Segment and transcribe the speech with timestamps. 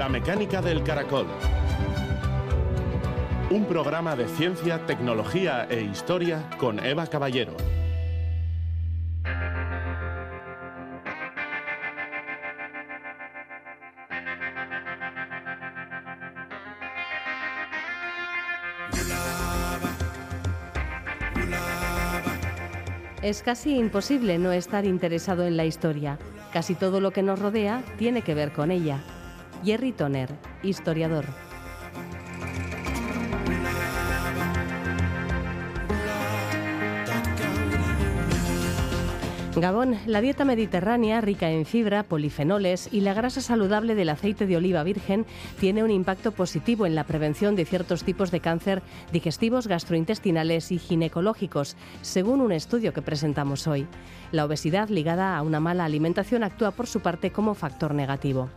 [0.00, 1.26] La mecánica del caracol.
[3.50, 7.54] Un programa de ciencia, tecnología e historia con Eva Caballero.
[23.20, 26.18] Es casi imposible no estar interesado en la historia.
[26.54, 28.98] Casi todo lo que nos rodea tiene que ver con ella.
[29.64, 30.30] Jerry Toner,
[30.62, 31.26] historiador.
[39.56, 44.56] Gabón, la dieta mediterránea rica en fibra, polifenoles y la grasa saludable del aceite de
[44.56, 45.26] oliva virgen
[45.58, 48.80] tiene un impacto positivo en la prevención de ciertos tipos de cáncer
[49.12, 53.86] digestivos, gastrointestinales y ginecológicos, según un estudio que presentamos hoy.
[54.32, 58.48] La obesidad ligada a una mala alimentación actúa por su parte como factor negativo.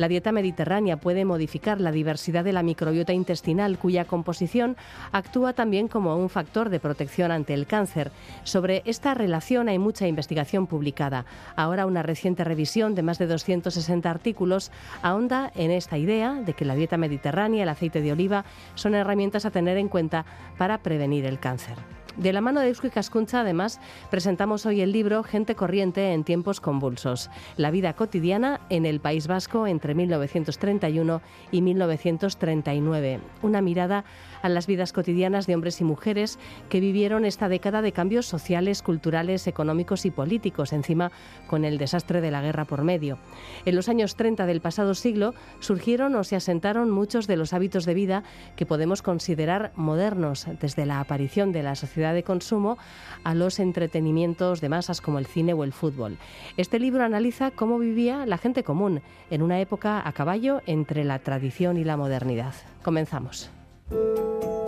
[0.00, 4.78] La dieta mediterránea puede modificar la diversidad de la microbiota intestinal, cuya composición
[5.12, 8.10] actúa también como un factor de protección ante el cáncer.
[8.42, 11.26] Sobre esta relación hay mucha investigación publicada.
[11.54, 16.64] Ahora una reciente revisión de más de 260 artículos ahonda en esta idea de que
[16.64, 20.24] la dieta mediterránea, el aceite de oliva, son herramientas a tener en cuenta
[20.56, 21.76] para prevenir el cáncer.
[22.16, 23.80] De la mano de Eusko Cascuncha, además,
[24.10, 29.26] presentamos hoy el libro Gente corriente en tiempos convulsos, la vida cotidiana en el País
[29.26, 33.20] Vasco entre 1931 y 1939.
[33.42, 34.04] Una mirada
[34.42, 36.38] a las vidas cotidianas de hombres y mujeres
[36.68, 41.12] que vivieron esta década de cambios sociales, culturales, económicos y políticos, encima
[41.46, 43.18] con el desastre de la guerra por medio.
[43.64, 47.84] En los años 30 del pasado siglo surgieron o se asentaron muchos de los hábitos
[47.84, 48.22] de vida
[48.56, 52.78] que podemos considerar modernos, desde la aparición de la sociedad de consumo
[53.24, 56.18] a los entretenimientos de masas como el cine o el fútbol.
[56.56, 61.18] Este libro analiza cómo vivía la gente común en una época a caballo entre la
[61.18, 62.54] tradición y la modernidad.
[62.82, 63.50] Comenzamos.
[63.90, 64.59] Música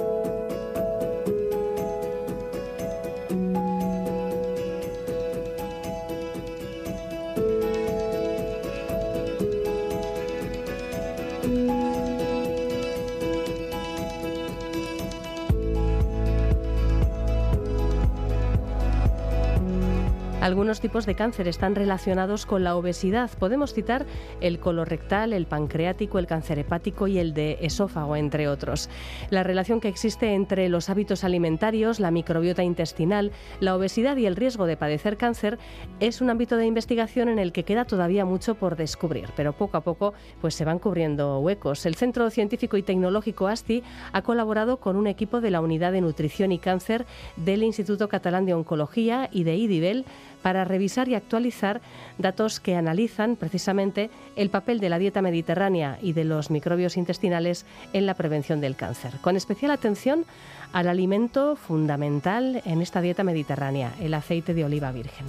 [20.43, 23.31] Algunos tipos de cáncer están relacionados con la obesidad.
[23.39, 24.07] Podemos citar
[24.41, 28.91] el colorectal, el pancreático, el cáncer hepático y el de esófago, entre otros.
[29.31, 34.35] La relación que existe entre los hábitos alimentarios, la microbiota intestinal, la obesidad y el
[34.35, 35.61] riesgo de padecer cáncer
[36.01, 39.77] es un ámbito de investigación en el que queda todavía mucho por descubrir, pero poco
[39.77, 41.87] a poco pues se van cubriendo huecos.
[41.87, 46.01] El Centro Científico y Tecnológico ASTI ha colaborado con un equipo de la Unidad de
[46.01, 50.05] Nutrición y Cáncer del Instituto Catalán de Oncología y de IDIBEL
[50.43, 51.81] para revisar y actualizar
[52.19, 57.65] datos que analizan precisamente el papel de la dieta mediterránea y de los microbios intestinales
[57.93, 60.25] en la prevención del cáncer, con especial atención
[60.73, 65.27] al alimento fundamental en esta dieta mediterránea, el aceite de oliva virgen.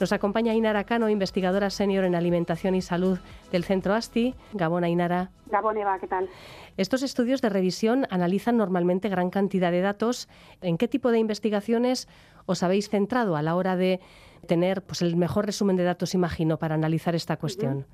[0.00, 3.18] Nos acompaña Inara Cano, investigadora senior en alimentación y salud
[3.50, 4.34] del Centro ASTI.
[4.52, 5.30] Gabón, Inara.
[5.46, 6.28] Gabón, Eva, ¿qué tal?
[6.76, 10.28] Estos estudios de revisión analizan normalmente gran cantidad de datos.
[10.60, 12.08] ¿En qué tipo de investigaciones
[12.46, 14.00] os habéis centrado a la hora de
[14.44, 17.86] tener pues, el mejor resumen de datos, imagino, para analizar esta cuestión?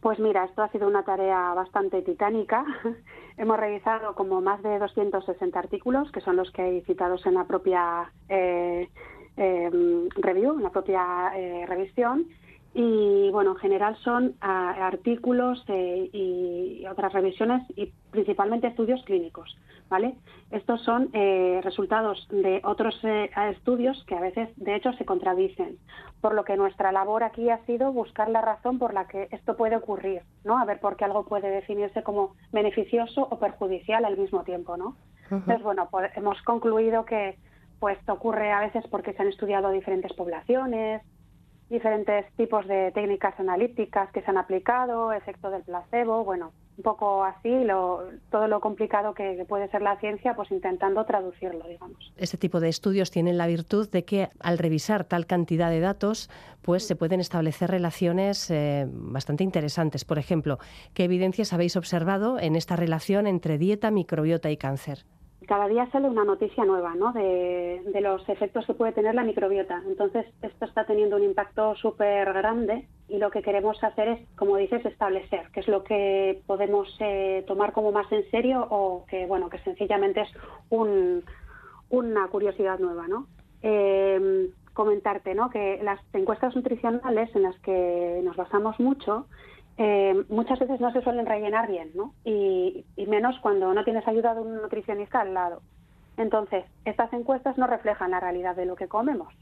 [0.00, 2.64] Pues mira, esto ha sido una tarea bastante titánica.
[3.36, 7.44] Hemos revisado como más de 260 artículos, que son los que hay citados en la
[7.44, 8.88] propia eh,
[9.36, 9.70] eh,
[10.16, 12.26] review, en la propia eh, revisión,
[12.74, 19.56] y bueno, en general son ah, artículos eh, y otras revisiones y principalmente estudios clínicos,
[19.88, 20.14] ¿vale?
[20.50, 25.78] Estos son eh, resultados de otros eh, estudios que a veces, de hecho, se contradicen,
[26.20, 29.56] por lo que nuestra labor aquí ha sido buscar la razón por la que esto
[29.56, 30.58] puede ocurrir, ¿no?
[30.58, 34.96] A ver por qué algo puede definirse como beneficioso o perjudicial al mismo tiempo, ¿no?
[35.30, 37.36] Entonces, bueno, pues hemos concluido que
[37.80, 41.02] pues ocurre a veces porque se han estudiado diferentes poblaciones,
[41.70, 47.24] diferentes tipos de técnicas analíticas que se han aplicado, efecto del placebo, bueno, un poco
[47.24, 47.66] así,
[48.30, 52.12] todo lo complicado que, puede ser la ciencia, pues intentando traducirlo, digamos.
[52.16, 56.30] Este tipo de estudios tienen la virtud de que al revisar tal cantidad de datos,
[56.62, 60.04] pues se pueden establecer relaciones eh, bastante interesantes.
[60.04, 60.58] Por ejemplo,
[60.94, 65.04] ¿qué evidencias habéis observado en esta relación entre dieta, microbiota y cáncer?
[65.46, 67.12] Cada día sale una noticia nueva ¿no?
[67.12, 69.82] de, los efectos que puede tener la microbiota.
[69.86, 74.56] Entonces, esto está teniendo un impacto súper grande y lo que queremos hacer es, como
[74.56, 79.26] dices, establecer qué es lo que podemos eh, tomar como más en serio o que,
[79.26, 80.28] bueno, que sencillamente es
[80.70, 83.06] una curiosidad nueva.
[83.08, 83.26] ¿no?
[83.62, 85.50] Eh, comentarte ¿no?
[85.50, 89.26] que las encuestas nutricionales en las que nos basamos mucho
[89.78, 92.12] eh, muchas veces no se suelen rellenar bien, ¿no?
[92.24, 95.62] Y, menos cuando no tienes ayuda de un nutricionista al lado.
[96.16, 99.32] Entonces, estas encuestas no reflejan la realidad de lo que comemos.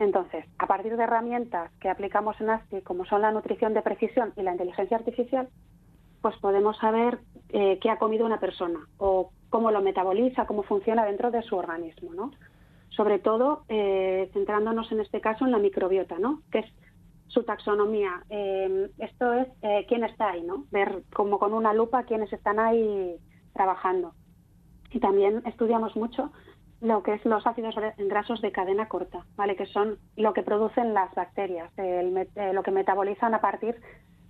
[0.00, 4.32] Entonces, a partir de herramientas que aplicamos en ASTI, como son la nutrición de precisión
[4.36, 5.48] y la inteligencia artificial,
[6.20, 7.20] pues podemos saber
[7.50, 11.56] eh, qué ha comido una persona o cómo lo metaboliza, cómo funciona dentro de su
[11.56, 12.32] organismo, ¿no?
[12.90, 16.42] Sobre todo eh, centrándonos en este caso en la microbiota, ¿no?
[16.50, 16.66] Que es
[17.32, 18.22] su taxonomía.
[18.28, 20.64] Eh, esto es eh, quién está ahí, ¿no?
[20.70, 23.16] Ver como con una lupa quiénes están ahí
[23.54, 24.12] trabajando.
[24.90, 26.30] Y también estudiamos mucho
[26.80, 29.56] lo que es los ácidos grasos de cadena corta, ¿vale?
[29.56, 33.80] Que son lo que producen las bacterias, eh, lo que metabolizan a partir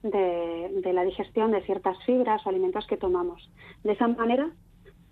[0.03, 3.51] de la digestión de ciertas fibras o alimentos que tomamos.
[3.85, 4.51] De esa manera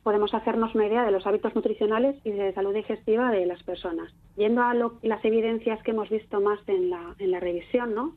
[0.03, 4.13] podemos hacernos una idea de los hábitos nutricionales y de salud digestiva de las personas.
[4.37, 8.15] Yendo a las evidencias que hemos visto más en la, en la revisión, ¿no?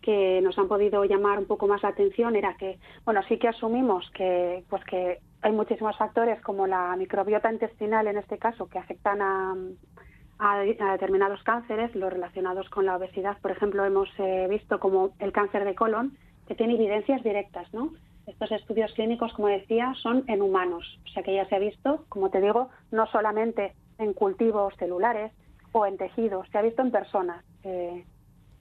[0.00, 3.48] que nos han podido llamar un poco más la atención era que, bueno, sí que
[3.48, 8.78] asumimos que, pues que hay muchísimos factores como la microbiota intestinal en este caso que
[8.78, 9.54] afectan a,
[10.38, 15.32] a, determinados cánceres, los relacionados con la obesidad, por ejemplo, hemos eh, visto como el
[15.32, 16.16] cáncer de colon,
[16.48, 17.92] que tiene evidencias directas, ¿no?
[18.30, 22.04] Estos estudios clínicos, como decía, son en humanos, o sea que ya se ha visto,
[22.08, 25.32] como te digo, no solamente en cultivos celulares
[25.72, 28.04] o en tejidos, se ha visto en personas eh,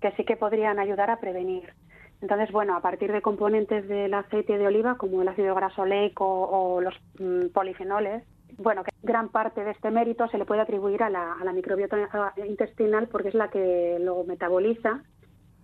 [0.02, 1.72] que sí que podrían ayudar a prevenir.
[2.20, 6.26] Entonces, bueno, a partir de componentes del aceite de oliva, como el ácido graso oleico
[6.26, 8.24] o los mm, polifenoles,
[8.58, 11.54] bueno, que gran parte de este mérito se le puede atribuir a la, a la
[11.54, 15.04] microbiota intestinal porque es la que lo metaboliza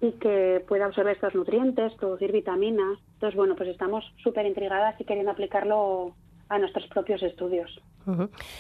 [0.05, 2.99] y que pueda absorber estos nutrientes, producir vitaminas.
[3.13, 6.13] Entonces, bueno, pues estamos súper intrigadas y queriendo aplicarlo
[6.49, 7.81] a nuestros propios estudios.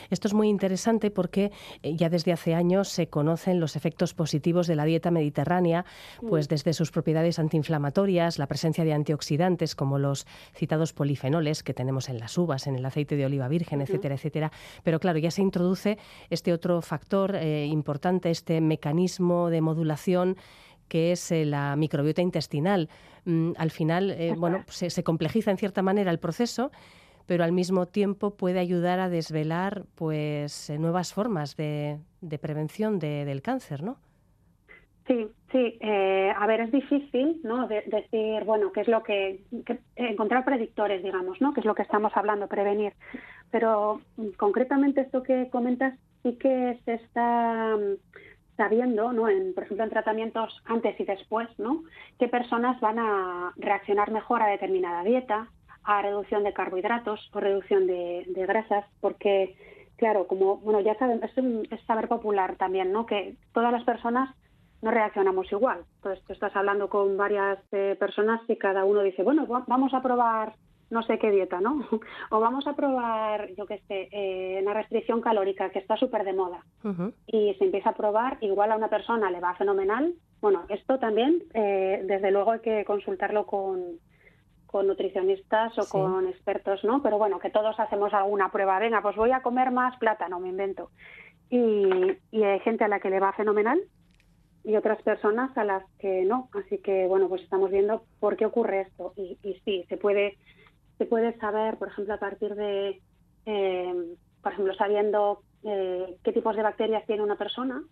[0.09, 1.51] Esto es muy interesante porque
[1.83, 5.85] eh, ya desde hace años se conocen los efectos positivos de la dieta mediterránea,
[6.27, 10.25] pues desde sus propiedades antiinflamatorias, la presencia de antioxidantes como los
[10.55, 14.51] citados polifenoles que tenemos en las uvas, en el aceite de oliva virgen, etcétera, etcétera.
[14.83, 15.99] Pero claro, ya se introduce
[16.31, 20.37] este otro factor eh, importante, este mecanismo de modulación
[20.87, 22.89] que es eh, la microbiota intestinal.
[23.25, 26.71] Mm, al final, eh, bueno, se, complejiza en cierta manera el proceso,
[27.25, 31.99] pero al mismo tiempo puede ayudar a desvelar pues eh, nuevas formas de,
[32.41, 33.97] prevención del cáncer, ¿no?
[35.07, 35.77] Sí, sí.
[35.83, 37.67] a ver, es difícil, ¿no?
[37.67, 39.39] decir, bueno, qué es lo que,
[39.95, 41.53] encontrar predictores, digamos, ¿no?
[41.53, 42.93] qué es lo que estamos hablando, prevenir.
[43.51, 45.93] Pero mm, concretamente esto que comentas
[46.23, 47.77] sí que se está
[48.57, 49.27] sabiendo, ¿no?
[49.29, 51.83] En, por ejemplo, en tratamientos antes y después, ¿no?
[52.19, 55.49] qué personas van a reaccionar mejor a determinada dieta,
[55.83, 59.55] a reducción de carbohidratos o reducción de, grasas, porque,
[59.97, 63.05] claro, como, bueno, ya saben, es, saber popular también, ¿no?
[63.05, 64.33] Que todas las personas
[64.81, 65.83] no reaccionamos igual.
[65.97, 70.01] Entonces, tú estás hablando con varias eh, personas y cada uno dice, bueno, vamos a
[70.01, 70.53] probar
[70.89, 71.85] no sé qué dieta, ¿no?
[72.31, 76.33] O vamos a probar, yo qué sé, eh, una restricción calórica que está súper de
[76.33, 76.63] moda
[77.27, 80.13] y se empieza a probar, igual a una persona le va fenomenal.
[80.41, 83.99] Bueno, esto también, eh, desde luego hay que consultarlo con,
[84.67, 87.01] con nutricionistas o con expertos, ¿no?
[87.01, 88.77] Pero bueno, que todos hacemos alguna prueba.
[88.79, 90.91] Venga, pues voy a comer más plátano, me invento.
[91.49, 91.87] Y,
[92.31, 93.81] y hay gente a la que le va fenomenal
[94.65, 96.49] y otras personas a las que no.
[96.53, 99.13] Así que, bueno, pues estamos viendo por qué ocurre esto.
[99.15, 100.37] Y, y sí, se puede
[100.97, 103.01] se puede saber, por ejemplo, a partir de,
[103.45, 107.83] eh, por ejemplo, sabiendo eh, qué tipos de bacterias tiene una persona,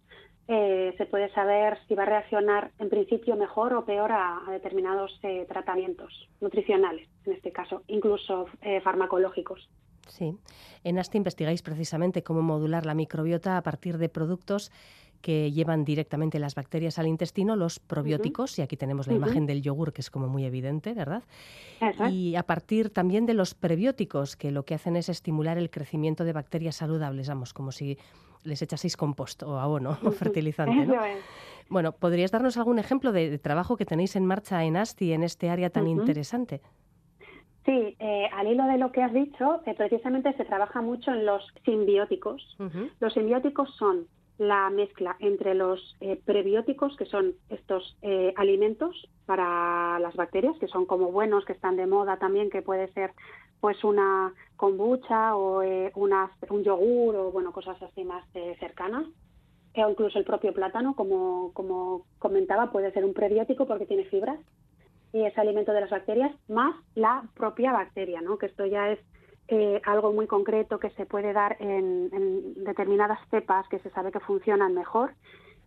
[0.47, 5.19] eh, se puede saber si va a reaccionar en principio mejor o peor a, determinados
[5.47, 8.47] tratamientos nutricionales, en este caso, incluso
[8.83, 9.69] farmacológicos.
[10.07, 10.35] Sí.
[10.83, 14.71] En ASTI investigáis precisamente cómo modular la microbiota a partir de productos
[15.23, 19.61] que llevan directamente las bacterias al intestino, los probióticos, y aquí tenemos la imagen del
[19.61, 21.23] yogur, que es como muy evidente, ¿verdad?
[22.11, 26.25] Y a partir también de los prebióticos, que lo que hacen es estimular el crecimiento
[26.25, 27.97] de bacterias saludables, vamos, como si
[28.43, 30.85] les echaseis compost o abono o fertilizante.
[30.85, 30.95] ¿no?
[31.69, 35.49] Bueno, ¿podrías darnos algún ejemplo de, trabajo que tenéis en marcha en ASTI en este
[35.49, 36.61] área tan interesante?
[37.65, 41.25] Sí, eh, al hilo de lo que has dicho, eh, precisamente se trabaja mucho en
[41.25, 42.57] los simbióticos.
[42.99, 49.99] Los simbióticos son la mezcla entre los eh, prebióticos, que son estos eh, alimentos para
[49.99, 53.11] las bacterias, que son como buenos, que están de moda también, que puede ser
[53.59, 58.25] pues una kombucha o eh, un yogur o bueno cosas así más
[58.59, 59.05] cercanas,
[59.75, 64.39] o incluso el propio plátano, como, como comentaba, puede ser un prebiótico porque tiene fibras
[65.13, 68.37] y es alimento de las bacterias, más la propia bacteria, ¿no?
[68.37, 68.99] que esto ya es
[69.47, 72.09] eh, algo muy concreto que se puede dar en,
[72.63, 75.13] determinadas cepas que se sabe que funcionan mejor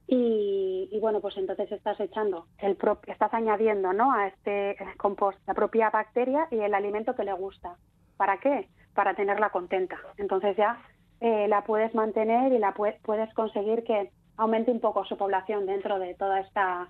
[0.08, 4.12] y, bueno, pues entonces estás echando, el estás añadiendo ¿no?
[4.12, 7.76] a este compost la propia bacteria y el alimento que le gusta.
[8.16, 8.68] ¿Para qué?
[8.94, 9.98] Para tenerla contenta.
[10.16, 10.80] Entonces ya
[11.20, 15.98] eh, la puedes mantener y la puedes conseguir que aumente un poco su población dentro
[15.98, 16.88] de toda esta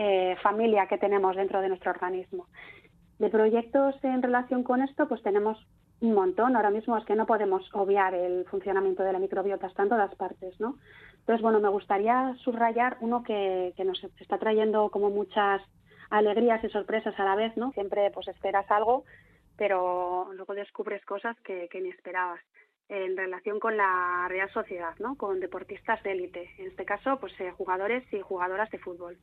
[0.00, 2.46] eh, familia que tenemos dentro de nuestro organismo.
[3.18, 5.58] De proyectos en relación con esto, pues tenemos
[6.00, 6.54] un montón.
[6.54, 10.14] Ahora mismo es que no podemos obviar el funcionamiento de la microbiota, está en todas
[10.14, 10.76] partes, ¿no?
[11.18, 15.62] Entonces, bueno, me gustaría subrayar uno que, nos está trayendo como muchas
[16.10, 17.72] alegrías y sorpresas a la vez, ¿no?
[17.72, 19.04] Siempre pues esperas algo,
[19.56, 22.40] pero luego descubres cosas que, ni esperabas
[22.88, 25.16] en relación con la Real Sociedad, ¿no?
[25.16, 29.18] Con deportistas de élite, en este caso, pues eh, jugadores y jugadoras de fútbol.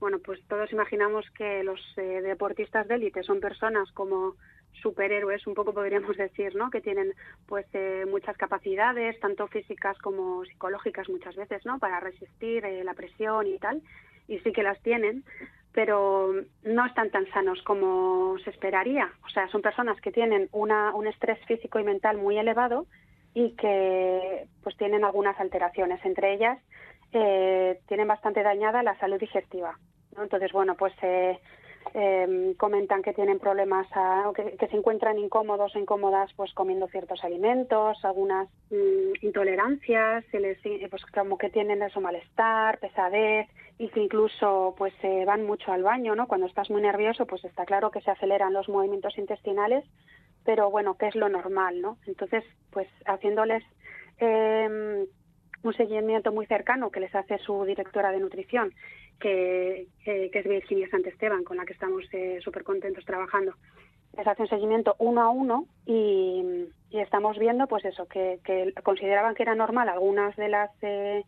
[0.00, 4.34] Bueno, pues todos imaginamos que los eh, deportistas de élite son personas como
[4.80, 6.70] superhéroes, un poco podríamos decir, ¿no?
[6.70, 7.12] Que tienen
[7.46, 11.78] pues eh, muchas capacidades, tanto físicas como psicológicas muchas veces, ¿no?
[11.78, 13.82] Para resistir eh, la presión y tal,
[14.28, 15.24] y sí que las tienen,
[15.72, 19.10] pero no están tan sanos como se esperaría.
[19.24, 22.86] O sea, son personas que tienen una, un estrés físico y mental muy elevado
[23.34, 26.58] y que pues tienen algunas alteraciones, entre ellas
[27.12, 29.78] eh, tienen bastante dañada la salud digestiva.
[30.16, 30.22] ¿no?
[30.22, 31.38] Entonces, bueno, pues eh,
[31.94, 33.86] eh, comentan que tienen problemas,
[34.34, 40.58] que, se encuentran incómodos o incómodas pues comiendo ciertos alimentos, algunas mm, intolerancias, se les,
[40.90, 43.48] pues como que tienen eso malestar, pesadez
[43.78, 46.26] y que incluso pues se van mucho al baño, ¿no?
[46.26, 49.84] Cuando estás muy nervioso pues está claro que se aceleran los movimientos intestinales,
[50.44, 51.96] pero bueno, que es lo normal, ¿no?
[52.06, 53.64] Entonces pues haciéndoles
[54.20, 55.06] eh,
[55.62, 58.72] un seguimiento muy cercano que les hace su directora de nutrición,
[59.18, 63.52] que, es Virginia Santesteban, con la que estamos eh, súper contentos trabajando.
[64.16, 68.40] Les hace un seguimiento uno a uno y, estamos viendo, pues eso, que,
[68.82, 71.24] consideraban que era normal algunas de las, eh,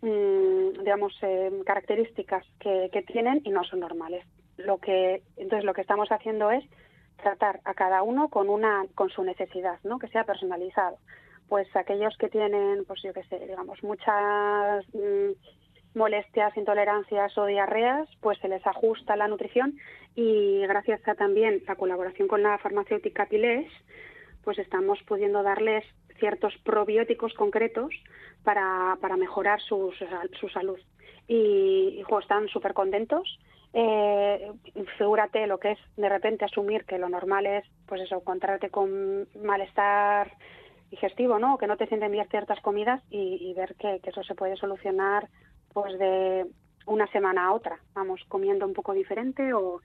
[0.00, 4.24] mm, digamos, eh, características que, que tienen y no son normales.
[4.56, 6.64] Lo que, entonces, lo que estamos haciendo es
[7.22, 9.98] tratar a cada uno con una, con su necesidad, ¿no?
[9.98, 10.98] Que sea personalizado
[11.48, 18.08] pues aquellos que tienen, pues yo qué sé, digamos, muchas mm, molestias, intolerancias o diarreas,
[18.20, 19.78] pues se les ajusta la nutrición
[20.14, 23.70] y gracias a también la colaboración con la farmacéutica Piles,
[24.44, 25.84] pues estamos pudiendo darles
[26.18, 27.90] ciertos probióticos concretos
[28.44, 29.92] para, para mejorar su,
[30.40, 30.78] su salud.
[31.28, 33.38] Y, y están súper contentos.
[33.72, 34.52] Eh,
[34.96, 39.28] figúrate lo que es de repente asumir que lo normal es, pues eso, encontrarte con
[39.42, 40.32] malestar
[40.90, 41.58] digestivo, ¿no?
[41.58, 45.28] que no te sienten bien ciertas comidas y, ver que, eso se puede solucionar
[45.72, 46.46] pues de
[46.86, 47.78] una semana a otra.
[47.94, 49.80] Vamos comiendo un poco diferente o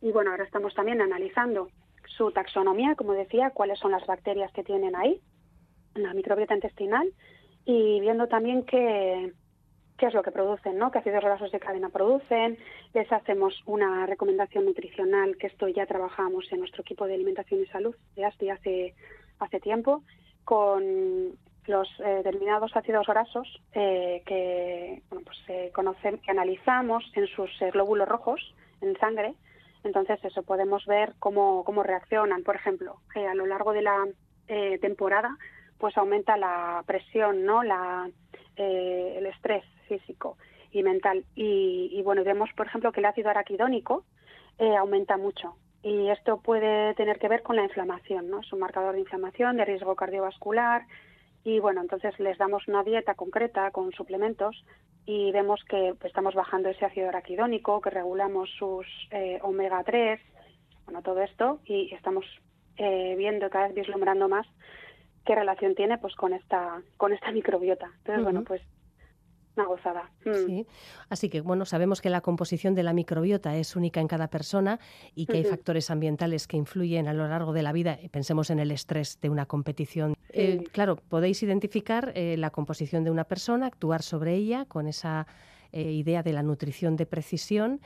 [0.00, 1.68] y bueno, ahora estamos también analizando
[2.16, 5.20] su taxonomía, como decía, cuáles son las bacterias que tienen ahí,
[5.94, 7.10] la microbiota intestinal
[7.64, 9.32] y viendo también qué,
[9.96, 10.90] qué es lo que producen, ¿no?
[10.90, 12.58] qué ácidos grasos de cadena producen.
[12.92, 17.66] Les hacemos una recomendación nutricional, que esto ya trabajamos en nuestro equipo de alimentación y
[17.66, 18.94] salud de ASTI hace,
[19.38, 20.02] hace tiempo,
[20.44, 21.36] con
[21.66, 27.50] los eh, determinados ácidos grasos eh, que bueno, pues, se conocen, que analizamos en sus
[27.62, 29.34] eh, glóbulos rojos en sangre.
[29.82, 32.42] Entonces, eso podemos ver cómo, cómo reaccionan.
[32.42, 34.06] Por ejemplo, a lo largo de la
[34.80, 35.36] temporada,
[35.78, 37.62] pues aumenta la presión, ¿no?
[37.62, 38.08] La,
[38.56, 40.38] el estrés físico
[40.72, 41.26] y mental.
[41.34, 44.04] Y, y, bueno, vemos, por ejemplo, que el ácido araquidónico
[44.58, 48.40] aumenta mucho y esto puede tener que ver con la inflamación, ¿no?
[48.40, 50.86] Es un marcador de inflamación, de riesgo cardiovascular
[51.44, 54.64] y bueno, entonces les damos una dieta concreta con suplementos
[55.04, 60.18] y vemos que estamos bajando ese ácido araquidónico, que regulamos sus eh, omega 3,
[60.86, 62.24] bueno, todo esto y estamos
[62.78, 64.46] eh, viendo cada vez vislumbrando más
[65.26, 67.90] qué relación tiene pues con esta con esta microbiota.
[67.98, 68.62] Entonces, bueno, pues
[69.56, 70.10] una gozada.
[70.24, 70.46] Mm.
[70.46, 70.66] Sí.
[71.08, 74.80] Así que, bueno, sabemos que la composición de la microbiota es única en cada persona
[75.14, 77.98] y que hay factores ambientales que influyen a lo largo de la vida.
[78.10, 80.16] Pensemos en el estrés de una competición.
[80.30, 85.26] Eh, claro, podéis identificar eh, la composición de una persona, actuar sobre ella con esa
[85.72, 87.80] eh, idea de la nutrición de precisión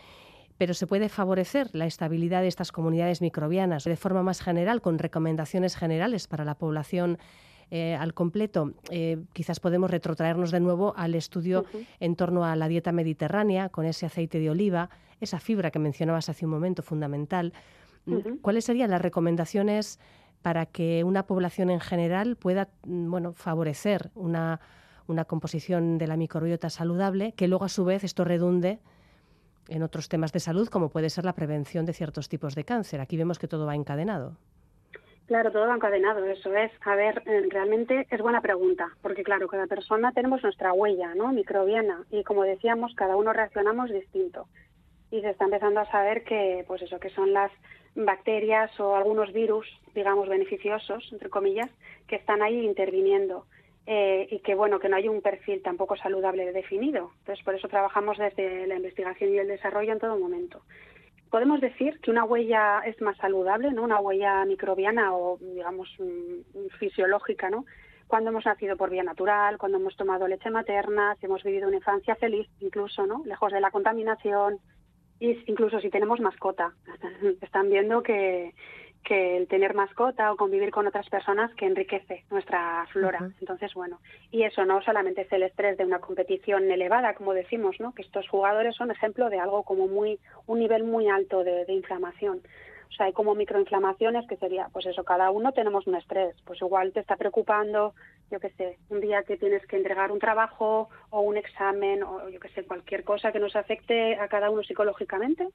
[0.59, 4.99] pero se puede favorecer la estabilidad de estas comunidades microbianas de forma más general, con
[4.99, 7.19] recomendaciones generales para la población
[7.71, 11.67] eh, al completo, eh, quizás podemos retrotraernos de nuevo al estudio
[12.01, 14.89] en torno a la dieta mediterránea, con ese aceite de oliva,
[15.21, 17.53] esa fibra que mencionabas hace un momento, fundamental.
[18.07, 19.99] Mm, ¿Cuáles serían las recomendaciones
[20.41, 24.61] para que una población en general pueda mm, bueno, favorecer una,
[25.07, 28.79] una composición de la microbiota saludable, que luego a su vez esto redunde
[29.69, 33.01] en otros temas de salud, como puede ser la prevención de ciertos tipos de cáncer.
[33.01, 34.37] Aquí vemos que todo va encadenado.
[35.29, 36.73] Claro, todo va encadenado, eso es.
[36.87, 41.33] A ver, eh, realmente es buena pregunta, porque claro, cada persona tenemos nuestra huella, ¿no?
[41.35, 44.47] Microbiana, y como decíamos, cada uno reaccionamos distinto.
[45.11, 47.53] Y se está empezando a saber que, pues eso, que son las
[47.95, 51.71] bacterias o algunos virus, digamos, beneficiosos, entre comillas,
[52.07, 53.45] que están ahí interviniendo.
[53.87, 57.11] Eh, y que, bueno, que no hay un perfil tampoco saludable definido.
[57.19, 60.63] Entonces, por eso trabajamos desde la investigación y el desarrollo en todo momento
[61.31, 63.83] podemos decir que una huella es más saludable, ¿no?
[63.83, 67.65] Una huella microbiana o, digamos, mm, fisiológica, ¿no?
[68.07, 71.77] Cuando hemos nacido por vía natural, cuando hemos tomado leche materna, si hemos vivido una
[71.77, 73.23] infancia feliz, incluso, ¿no?
[73.27, 74.59] Lejos de la contaminación,
[75.21, 76.73] y incluso si tenemos mascota.
[77.43, 78.55] Están viendo que,
[79.05, 83.31] que el tener mascota o convivir con otras personas que enriquece nuestra flora.
[83.41, 84.01] Entonces, bueno,
[84.31, 87.95] y eso no solamente es el estrés de una competición elevada, como decimos, ¿no?
[87.95, 91.73] Que estos jugadores son ejemplo de algo como muy, un nivel muy alto de, de
[91.73, 92.41] inflamación.
[92.89, 96.35] O sea, hay como microinflamaciones que sería, pues eso, cada uno tenemos un estrés.
[96.45, 97.95] Pues igual te está preocupando,
[98.31, 102.29] yo qué sé, un día que tienes que entregar un trabajo o un examen o
[102.29, 105.49] yo qué sé, cualquier cosa que nos afecte a cada uno psicológicamente,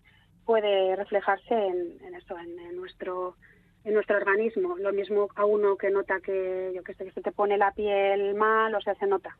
[0.45, 3.35] puede reflejarse en, en esto, en, nuestro
[3.83, 4.77] en nuestro organismo.
[4.77, 7.71] Lo mismo a uno que nota que, yo que sé, que se te pone la
[7.71, 9.35] piel mal o sea, se nota.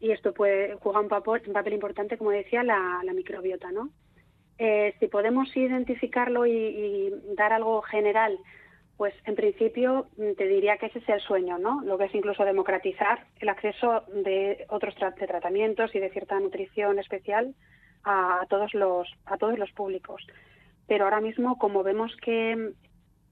[0.00, 3.90] Y esto puede jugar un papel, un papel importante, como decía, la, la microbiota, ¿no?
[4.58, 8.38] Eh, si podemos identificarlo y, dar algo general,
[8.96, 10.06] pues en principio
[10.38, 11.82] te diría que ese es el sueño, ¿no?
[11.82, 17.54] Lo que es incluso democratizar el acceso de otros tratamientos y de cierta nutrición especial
[18.04, 20.26] a todos los a todos los públicos.
[20.86, 22.72] Pero ahora mismo, como vemos que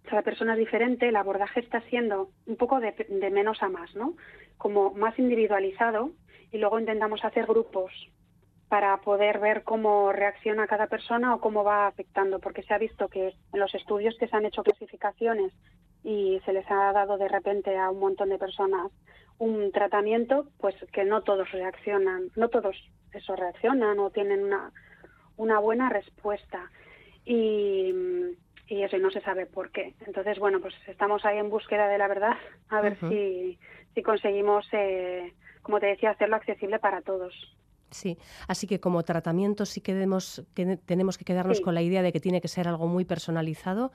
[0.02, 3.94] cada persona es diferente, el abordaje está siendo un poco de, de menos a más,
[3.94, 4.16] ¿no?
[4.58, 6.10] Como más individualizado
[6.52, 7.90] y luego intentamos hacer grupos
[8.68, 13.08] para poder ver cómo reacciona cada persona o cómo va afectando, porque se ha visto
[13.08, 15.52] que en los estudios que se han hecho clasificaciones
[16.02, 18.90] y se les ha dado de repente a un montón de personas
[19.38, 22.76] un tratamiento, pues que no todos reaccionan, no todos
[23.12, 24.72] eso reaccionan o tienen una,
[25.36, 26.70] una buena respuesta.
[27.24, 27.92] Y,
[28.66, 29.94] y eso, y no se sabe por qué.
[30.06, 32.36] Entonces, bueno, pues estamos ahí en búsqueda de la verdad,
[32.68, 33.58] a ver si,
[33.94, 37.34] si conseguimos, eh, como te decía, hacerlo accesible para todos.
[37.94, 41.62] Sí, así que como tratamiento sí que debemos, que tenemos que quedarnos sí.
[41.62, 43.92] con la idea de que tiene que ser algo muy personalizado,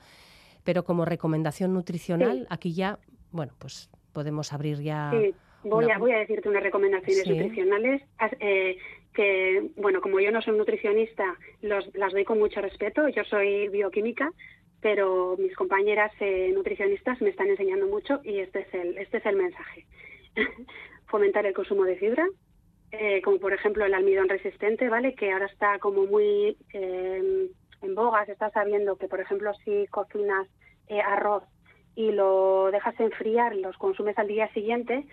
[0.64, 2.46] pero como recomendación nutricional, sí.
[2.48, 2.98] aquí ya,
[3.30, 5.10] bueno, pues podemos abrir ya.
[5.12, 5.34] Sí.
[5.62, 5.96] Voy, una...
[5.96, 8.02] a, voy a decirte unas recomendaciones nutricionales
[8.40, 8.78] eh,
[9.12, 13.06] que, bueno, como yo no soy nutricionista, los, las doy con mucho respeto.
[13.08, 14.32] Yo soy bioquímica,
[14.80, 19.26] pero mis compañeras eh, nutricionistas me están enseñando mucho y este es el, este es
[19.26, 19.84] el mensaje.
[21.06, 22.26] Fomentar el consumo de fibra,
[22.92, 25.14] eh, como por ejemplo el almidón resistente, ¿vale?
[25.14, 27.50] Que ahora está como muy eh,
[27.82, 30.46] en boga, se está sabiendo que, por ejemplo, si cocinas
[30.88, 31.44] eh, arroz
[31.94, 35.06] y lo dejas enfriar los consumes al día siguiente,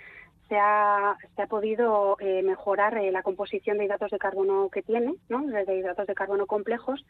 [0.48, 4.82] se ha, se ha podido eh, mejorar eh, la composición de hidratos de carbono que
[4.82, 5.46] tiene, ¿no?
[5.46, 7.06] de hidratos de carbono complejos,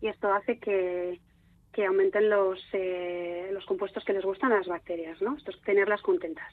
[0.00, 1.20] y esto hace que,
[1.72, 5.36] que aumenten los, eh, los compuestos que les gustan a las bacterias, ¿no?
[5.36, 6.52] Esto es tenerlas contentas.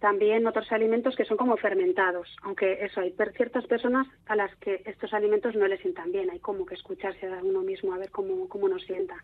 [0.00, 4.80] También otros alimentos que son como fermentados, aunque eso, hay ciertas personas a las que
[4.86, 8.10] estos alimentos no les sientan bien, hay como que escucharse a uno mismo a ver
[8.10, 9.22] cómo, cómo nos sienta,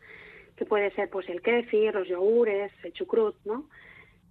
[0.54, 3.64] que puede ser pues el kéfir, los yogures, el chucrut, ¿no?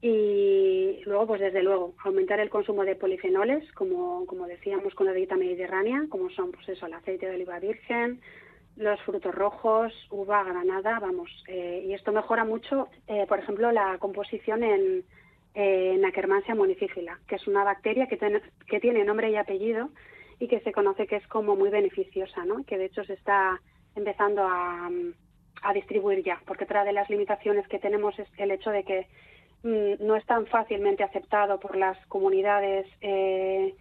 [0.02, 5.14] Y luego, pues desde luego, aumentar el consumo de polifenoles, como, como decíamos con la
[5.14, 8.22] dieta mediterránea, como son pues eso, el aceite de oliva virgen,
[8.76, 11.32] los frutos rojos, uva, granada, vamos.
[11.48, 15.06] Eh, y esto mejora mucho, eh, por ejemplo, la composición en,
[15.56, 19.90] eh, en Akkermansia municipula, que es una bacteria que, ten, que tiene nombre y apellido
[20.38, 22.66] y que se conoce que es como muy beneficiosa, ¿no?
[22.66, 23.62] Que de hecho se está
[23.96, 24.90] empezando a,
[25.74, 29.08] distribuir ya, porque otra de las limitaciones que tenemos es el hecho de que
[29.64, 33.74] mmm, no es tan fácilmente aceptado por las comunidades eh,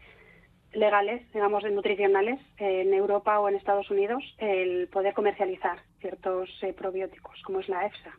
[0.73, 7.43] legales, digamos, nutricionales en Europa o en Estados Unidos el poder comercializar ciertos eh, probióticos,
[7.43, 8.13] como es la EFSA.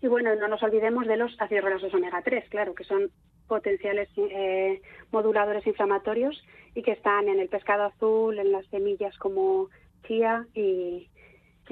[0.00, 3.10] Y bueno, no nos olvidemos de los ácidos grasos omega 3, claro, que son
[3.46, 4.80] potenciales eh,
[5.12, 6.42] moduladores inflamatorios
[6.74, 9.68] y que están en el pescado azul, en las semillas como
[10.06, 11.08] chía y,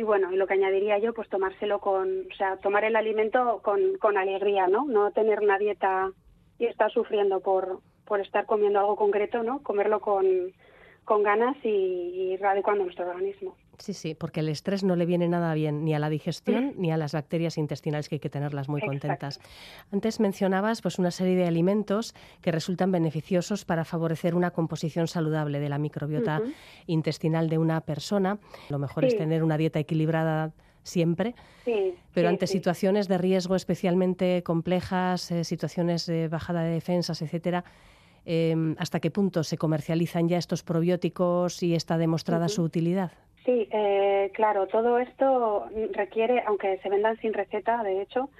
[0.03, 3.97] bueno, y lo que añadiría yo, pues tomárselo con, o sea, tomar el alimento con,
[3.99, 4.87] con alegría, ¿no?
[4.87, 6.11] No tener una dieta
[6.59, 9.63] y estar sufriendo por, por estar comiendo algo concreto, ¿no?
[9.63, 10.53] Comerlo con,
[11.05, 11.69] con ganas y,
[12.39, 13.57] y adecuando nuestro organismo.
[13.79, 16.93] Sí, sí, porque el estrés no le viene nada bien ni a la digestión ni
[16.93, 19.41] a las bacterias intestinales que hay que tenerlas muy contentas.
[19.93, 25.61] Antes mencionabas pues una serie de alimentos que resultan beneficiosos para favorecer una composición saludable
[25.61, 26.55] de la microbiota uh -huh.
[26.87, 28.39] intestinal de una persona.
[28.71, 29.09] Lo mejor sí.
[29.09, 30.53] es tener una dieta equilibrada
[30.85, 31.35] siempre,
[32.13, 37.65] pero ante situaciones de riesgo especialmente complejas, eh, situaciones de bajada de defensas, etcétera,
[38.27, 43.13] em, ¿hasta qué punto se comercializan ya estos probióticos y está demostrada su utilidad?
[43.45, 48.31] Sí, eh, claro, todo esto requiere, aunque se vendan sin receta, de hecho,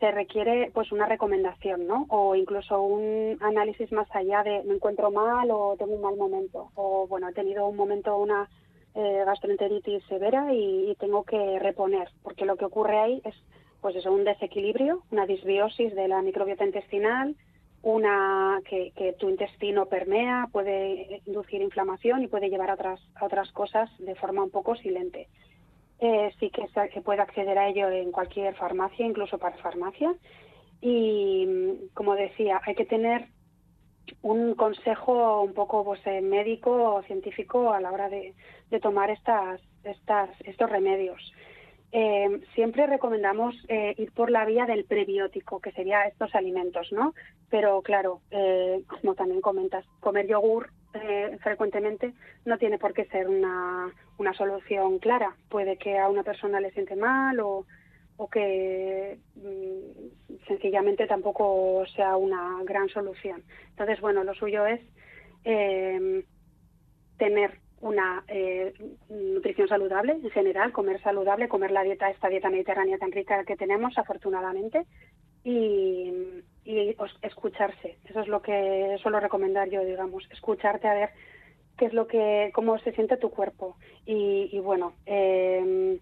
[0.00, 2.06] se requiere pues una recomendación, ¿no?
[2.08, 6.70] O incluso un análisis más allá de me encuentro mal o tengo un mal momento
[6.74, 8.48] o bueno, he tenido un momento una
[8.94, 13.34] eh, gastroenteritis severa y, tengo que reponer, porque lo que ocurre ahí es
[13.80, 17.36] pues eso, un desequilibrio, una disbiosis de la microbiota intestinal,
[17.84, 23.52] una que, tu intestino permea, puede inducir inflamación y puede llevar a otras, a otras
[23.52, 25.28] cosas de forma un poco silente.
[26.00, 30.14] Eh, sí que se, puede acceder a ello en cualquier farmacia, incluso para farmacia.
[30.80, 31.46] Y
[31.92, 33.28] como decía, hay que tener
[34.22, 38.34] un consejo un poco pues, eh, médico o científico a la hora de,
[38.80, 41.32] tomar estas, estas, estos remedios.
[41.96, 47.14] Eh, siempre recomendamos ir por la vía del prebiótico, que sería estos alimentos, ¿no?
[47.50, 48.20] Pero claro,
[49.00, 55.00] como también comentas, comer yogur eh, frecuentemente no tiene por qué ser una, una solución
[55.00, 55.34] clara.
[55.48, 57.66] Puede que a una persona le siente mal o,
[58.30, 63.42] que mm, sencillamente tampoco sea una gran solución.
[63.70, 64.80] Entonces, bueno, lo suyo es
[65.42, 66.22] em,
[67.18, 68.72] tener una eh,
[69.10, 73.56] nutrición saludable en general, comer saludable, comer la dieta, esta dieta mediterránea tan rica que
[73.56, 74.86] tenemos, afortunadamente,
[75.44, 76.10] y,
[76.64, 77.98] y escucharse.
[78.08, 81.10] Eso es lo que suelo recomendar yo, digamos, escucharte a ver
[81.76, 83.76] qué es lo que, cómo se siente tu cuerpo.
[84.06, 85.98] Y, bueno, em,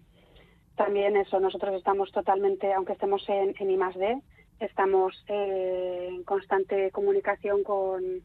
[0.77, 4.21] también eso, nosotros estamos totalmente, aunque estemos en, en I+D,
[4.61, 8.23] estamos en constante comunicación con,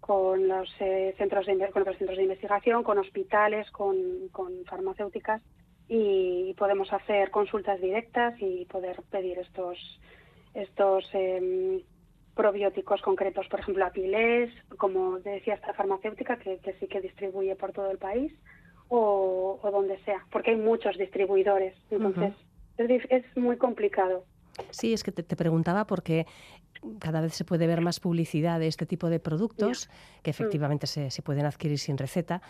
[0.00, 3.96] con los eh, centros de, con otros centros de investigación, con hospitales, con,
[4.30, 5.42] con farmacéuticas
[5.88, 9.78] y podemos hacer consultas directas y poder pedir estos
[10.56, 11.82] estos em,
[12.34, 17.90] probióticos concretos, por ejemplo, Apilés, como decía esta farmacéutica, que, sí que distribuye por todo
[17.90, 18.32] el país,
[18.88, 21.74] o, donde sea, porque hay muchos distribuidores.
[21.90, 22.34] Entonces,
[22.78, 24.24] es, muy complicado.
[24.70, 26.26] Sí, es que te, preguntaba porque
[26.98, 29.88] cada vez se puede ver más publicidad de este tipo de productos
[30.22, 30.34] que mm.
[30.34, 32.42] efectivamente se, se, pueden adquirir sin receta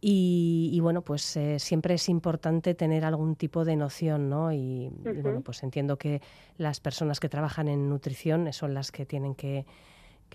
[0.00, 4.52] y, bueno, pues eh, siempre es importante tener algún tipo de noción, ¿no?
[4.52, 4.90] Y,
[5.22, 6.22] bueno, pues entiendo que
[6.56, 9.66] las personas que trabajan en nutrición son las que tienen que,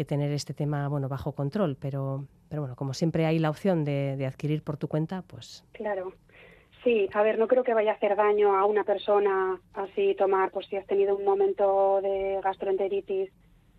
[0.05, 4.17] tener este tema, bueno, bajo control, pero, pero bueno, como siempre hay la opción de,
[4.17, 5.63] de adquirir por tu cuenta, pues...
[5.71, 6.13] Claro.
[6.83, 10.51] Sí, a ver, no creo que vaya a hacer daño a una persona así tomar,
[10.51, 13.31] pues si has tenido un momento de gastroenteritis,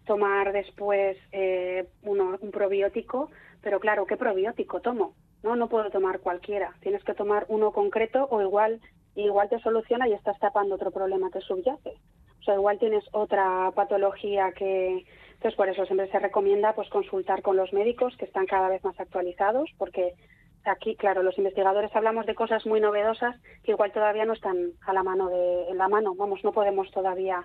[0.07, 5.15] tomar después eh, uno, un probiótico, pero claro, ¿qué probiótico tomo?
[5.43, 6.75] No, no puedo tomar cualquiera.
[6.81, 8.81] Tienes que tomar uno concreto o igual,
[9.15, 11.95] igual te soluciona y estás tapando otro problema que subyace.
[12.41, 17.43] O sea, igual tienes otra patología que, entonces por eso siempre se recomienda pues consultar
[17.43, 20.15] con los médicos que están cada vez más actualizados, porque
[20.65, 24.93] aquí, claro, los investigadores hablamos de cosas muy novedosas que igual todavía no están a
[24.93, 27.45] la mano de, la mano, vamos, no podemos todavía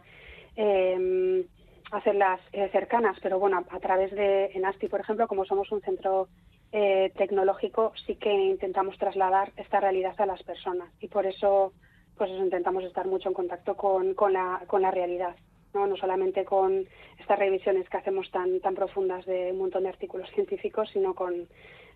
[0.55, 1.45] eh,
[1.91, 6.27] hacerlas eh, cercanas, pero bueno, a, través de Enasti, por ejemplo, como somos un centro
[6.71, 11.73] eh, tecnológico sí que intentamos trasladar esta realidad a las personas y por eso
[12.15, 15.36] pues intentamos estar mucho en contacto con, con, la, con la realidad.
[15.73, 15.88] ¿no?
[15.88, 16.86] no solamente con
[17.19, 21.47] estas revisiones que hacemos tan, tan profundas de un montón de artículos científicos, sino con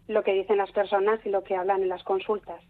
[0.07, 2.61] lo que dicen las personas y lo que hablan en las consultas.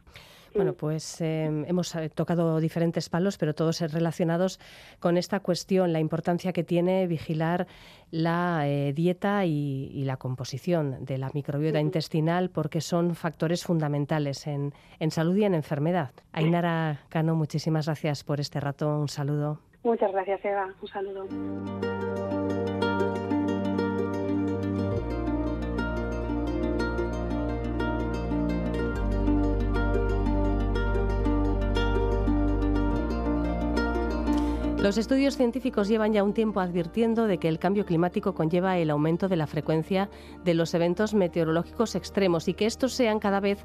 [0.55, 4.59] Bueno, pues em, hemos eh, tocado diferentes palos, pero todos relacionados
[4.99, 7.65] con esta cuestión, la importancia que tiene vigilar
[8.11, 14.73] la eh, dieta y, la composición de la microbiota intestinal, porque son factores fundamentales en,
[14.99, 16.11] en salud y en enfermedad.
[16.33, 18.99] Ainara Cano, muchísimas gracias por este rato.
[18.99, 19.59] Un saludo.
[19.83, 20.73] Muchas gracias, Eva.
[20.81, 22.32] Un saludo.
[34.83, 38.89] Los estudios científicos llevan ya un tiempo advirtiendo de que el cambio climático conlleva el
[38.89, 40.09] aumento de la frecuencia
[40.43, 43.59] de los eventos meteorológicos extremos y que estos sean cada vez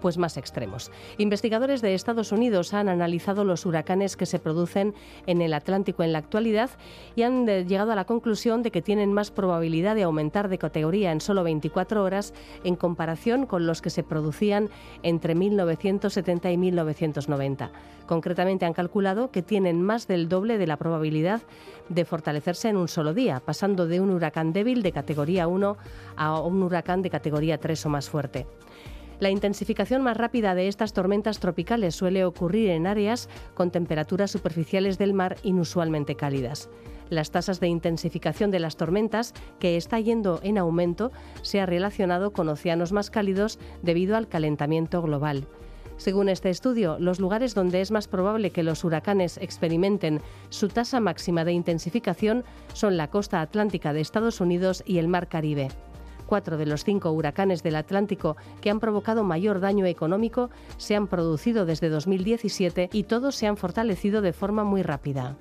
[0.00, 0.90] pues más extremos.
[1.18, 4.94] Investigadores de Estados Unidos han analizado los huracanes que se producen
[5.26, 6.70] en el Atlántico en la actualidad
[7.16, 10.58] y han eh, llegado a la conclusión de que tienen más probabilidad de aumentar de
[10.58, 12.34] categoría en solo 24 horas
[12.64, 14.70] en comparación con los que se producían
[15.02, 17.70] entre 1970 y 1990.
[18.06, 21.42] Concretamente han calculado que tienen más del doble de la probabilidad
[21.88, 25.76] de fortalecerse en un solo día, pasando de un huracán débil de categoría 1
[26.16, 28.46] a un huracán de categoría 3 o más fuerte.
[29.20, 34.96] La intensificación más rápida de estas tormentas tropicales suele ocurrir en áreas con temperaturas superficiales
[34.96, 36.70] del mar inusualmente cálidas.
[37.10, 42.32] Las tasas de intensificación de las tormentas, que está yendo en aumento, se ha relacionado
[42.32, 45.46] con océanos más cálidos debido al calentamiento global.
[45.98, 50.98] Según este estudio, los lugares donde es más probable que los huracanes experimenten su tasa
[50.98, 55.68] máxima de intensificación son la costa atlántica de Estados Unidos y el Mar Caribe.
[56.30, 61.08] Cuatro de los cinco huracanes del Atlántico que han provocado mayor daño económico se han
[61.08, 65.36] producido desde 2017 y todos se han fortalecido de forma muy rápida.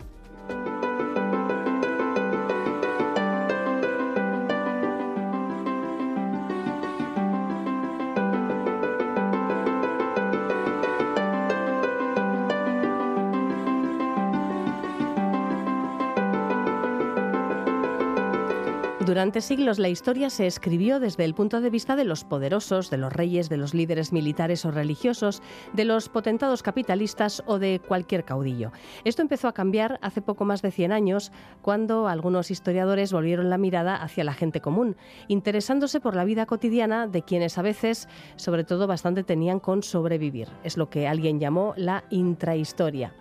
[19.09, 22.99] Durante siglos la historia se escribió desde el punto de vista de los poderosos, de
[22.99, 25.41] los reyes, de los líderes militares o religiosos,
[25.73, 28.71] de los potentados capitalistas o de cualquier caudillo.
[29.05, 31.31] Esto empezó a cambiar hace poco más de 100 años,
[31.63, 34.95] cuando algunos historiadores volvieron la mirada hacia la gente común,
[35.27, 40.49] interesándose por la vida cotidiana de quienes a veces, sobre todo, bastante tenían con sobrevivir.
[40.63, 43.15] Es lo que alguien llamó la intrahistoria.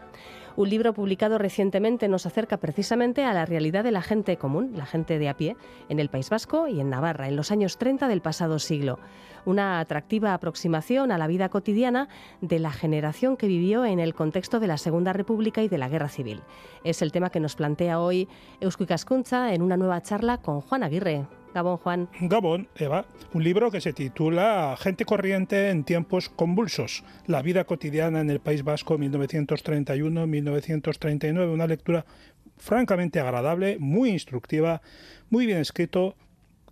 [0.58, 4.86] Un libro publicado recientemente nos acerca precisamente a la realidad de la gente común, la
[4.86, 5.56] gente de a pie,
[5.88, 8.98] en el País Vasco y en Navarra, en los años 30 del pasado siglo.
[9.44, 12.08] Una atractiva aproximación a la vida cotidiana
[12.40, 15.88] de la generación que vivió en el contexto de la Segunda República y de la
[15.88, 16.42] Guerra Civil.
[16.82, 18.26] Es el tema que nos plantea hoy
[18.58, 21.37] Eusko Cascuncha en una nueva charla con Juan Aguirre.
[21.58, 22.08] Gabón, Juan.
[22.20, 23.04] Gabón, Eva.
[23.32, 27.02] Un libro que se titula Gente corriente en tiempos convulsos.
[27.26, 31.52] La vida cotidiana en el País Vasco 1931-1939.
[31.52, 32.06] Una lectura
[32.58, 34.82] francamente agradable, muy instructiva,
[35.30, 36.14] muy bien escrito,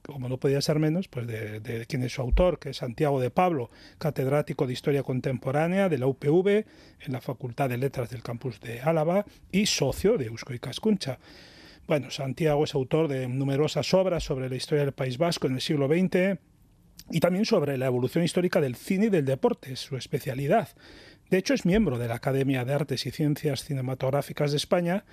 [0.04, 3.30] como no podía ser menos, pues de, quien es su autor, que es Santiago de
[3.30, 6.64] Pablo, catedrático de Historia Contemporánea de la UPV
[7.00, 11.18] en la Facultad de Letras del campus de Álava y socio de Eusko y Cascuncha.
[11.86, 15.60] Bueno, Santiago es autor de numerosas obras sobre la historia del País Vasco en el
[15.60, 16.36] siglo XX
[17.12, 20.70] y también sobre la evolución histórica del cine y del deporte, su especialidad.
[21.30, 25.04] De hecho, es miembro de la Academia de Artes y Ciencias Cinematográficas de España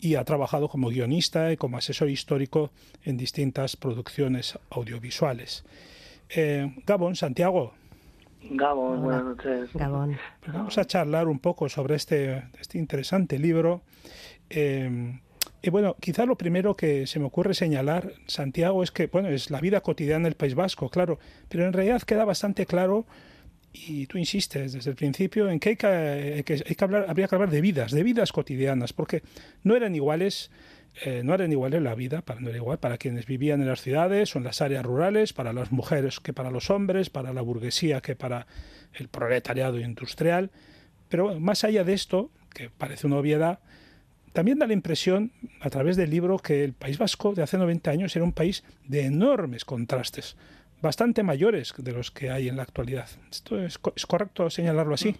[0.00, 2.72] y ha trabajado como guionista y como asesor histórico
[3.04, 5.64] en distintas producciones audiovisuales.
[6.28, 7.72] Eh, Gabón, Santiago.
[8.50, 9.70] Gabón, buenas noches.
[9.74, 10.18] Gabón.
[10.48, 13.82] Vamos a charlar un poco sobre este, este interesante libro.
[14.50, 15.20] Eh,
[15.62, 19.50] y bueno, quizá lo primero que se me ocurre señalar, Santiago, es que, bueno, es
[19.50, 23.06] la vida cotidiana del País Vasco, claro, pero en realidad queda bastante claro,
[23.72, 27.34] y tú insistes desde el principio, en que hay que, hay que, hablar, habría que
[27.34, 29.22] hablar de vidas, de vidas cotidianas, porque
[29.62, 30.50] no eran iguales
[31.04, 33.82] eh, no eran iguales la vida, para, no era igual para quienes vivían en las
[33.82, 37.42] ciudades o en las áreas rurales, para las mujeres que para los hombres, para la
[37.42, 38.46] burguesía que para
[38.94, 40.50] el proletariado industrial.
[41.08, 43.60] Pero más allá de esto, que parece una obviedad,
[44.36, 47.90] también da la impresión, a través del libro, que el País Vasco de hace 90
[47.90, 50.36] años era un país de enormes contrastes,
[50.82, 53.08] bastante mayores de los que hay en la actualidad.
[53.30, 55.16] ¿Esto es, correcto señalarlo así?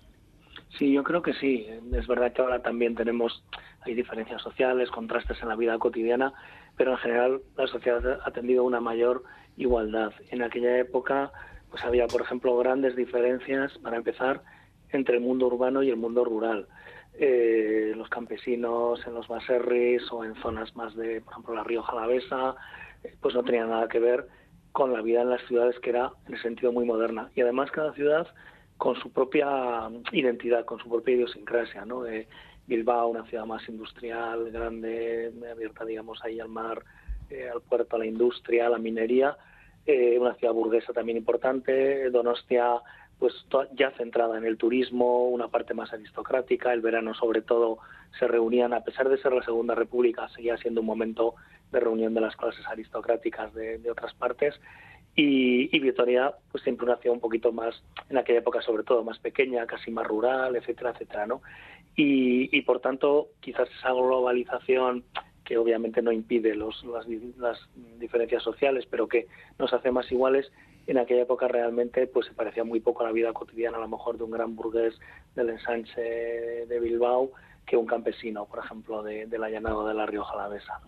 [0.78, 1.66] Sí, yo creo que sí.
[1.94, 3.42] Es verdad que ahora también tenemos,
[3.80, 6.34] hay diferencias sociales, contrastes en la vida cotidiana,
[6.76, 9.24] pero en general la sociedad ha tendido a una mayor
[9.56, 10.12] igualdad.
[10.28, 11.32] En aquella época
[11.70, 14.42] pues había, por ejemplo, grandes diferencias, para empezar,
[14.90, 16.68] entre el mundo urbano y el mundo rural
[17.18, 21.92] eh, los campesinos en los baserris o en zonas más de, por ejemplo, la Rioja
[21.92, 22.56] Alavesa,
[23.02, 24.26] eh, pues no tenía nada que ver
[24.72, 27.30] con la vida en las ciudades que era en el sentido muy moderna.
[27.34, 28.26] Y además cada ciudad
[28.76, 32.06] con su propia identidad, con su propia idiosincrasia, ¿no?
[32.06, 32.28] Eh,
[32.66, 36.82] Bilbao, una ciudad más industrial, grande, abierta, digamos, ahí al mar,
[37.30, 39.36] eh, al puerto, a la industria, a la minería,
[39.86, 42.80] eh, una ciudad burguesa también importante, Donostia,
[43.18, 43.32] pues
[43.74, 47.78] ya centrada en el turismo, una parte más aristocrática, el verano sobre todo
[48.18, 51.34] se reunían, a pesar de ser la Segunda República, seguía siendo un momento
[51.72, 54.60] de reunión de las clases aristocráticas de, otras partes,
[55.14, 59.02] y, y, Vitoria pues siempre una ciudad un poquito más, en aquella época sobre todo,
[59.02, 61.40] más pequeña, casi más rural, etcétera, etcétera, ¿no?
[61.96, 65.04] Y, y por tanto, quizás esa globalización
[65.46, 67.06] que obviamente no impide los, las,
[67.38, 67.58] las
[67.98, 69.26] diferencias sociales, pero que
[69.58, 70.52] nos hace más iguales,
[70.86, 73.88] en aquella época realmente pues se parecía muy poco a la vida cotidiana a lo
[73.88, 74.94] mejor de un gran burgués
[75.34, 77.32] del ensanche de Bilbao
[77.66, 80.80] que un campesino, por ejemplo, de, del allanado de la Rioja Alavesa.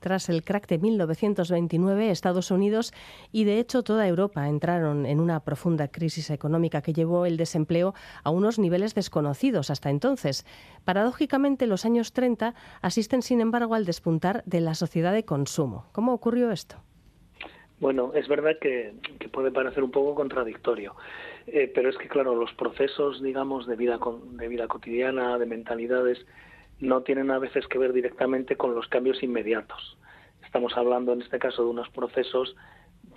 [0.00, 2.92] Tras el crack de 1929, Estados Unidos
[3.30, 7.94] y de hecho toda Europa entraron en una profunda crisis económica que llevó el desempleo
[8.24, 10.44] a unos niveles desconocidos hasta entonces.
[10.84, 15.86] Paradójicamente, los años 30 asisten, sin embargo, al despuntar de la sociedad de consumo.
[15.92, 16.82] ¿Cómo ocurrió esto?
[17.82, 18.92] Bueno, es verdad que,
[19.32, 20.94] puede parecer un poco contradictorio,
[21.48, 23.98] eh, pero es que, claro, los procesos, digamos, de vida,
[24.34, 26.24] de vida cotidiana, de mentalidades,
[26.78, 29.98] no tienen a veces que ver directamente con los cambios inmediatos.
[30.44, 32.54] Estamos hablando, en este caso, de unos procesos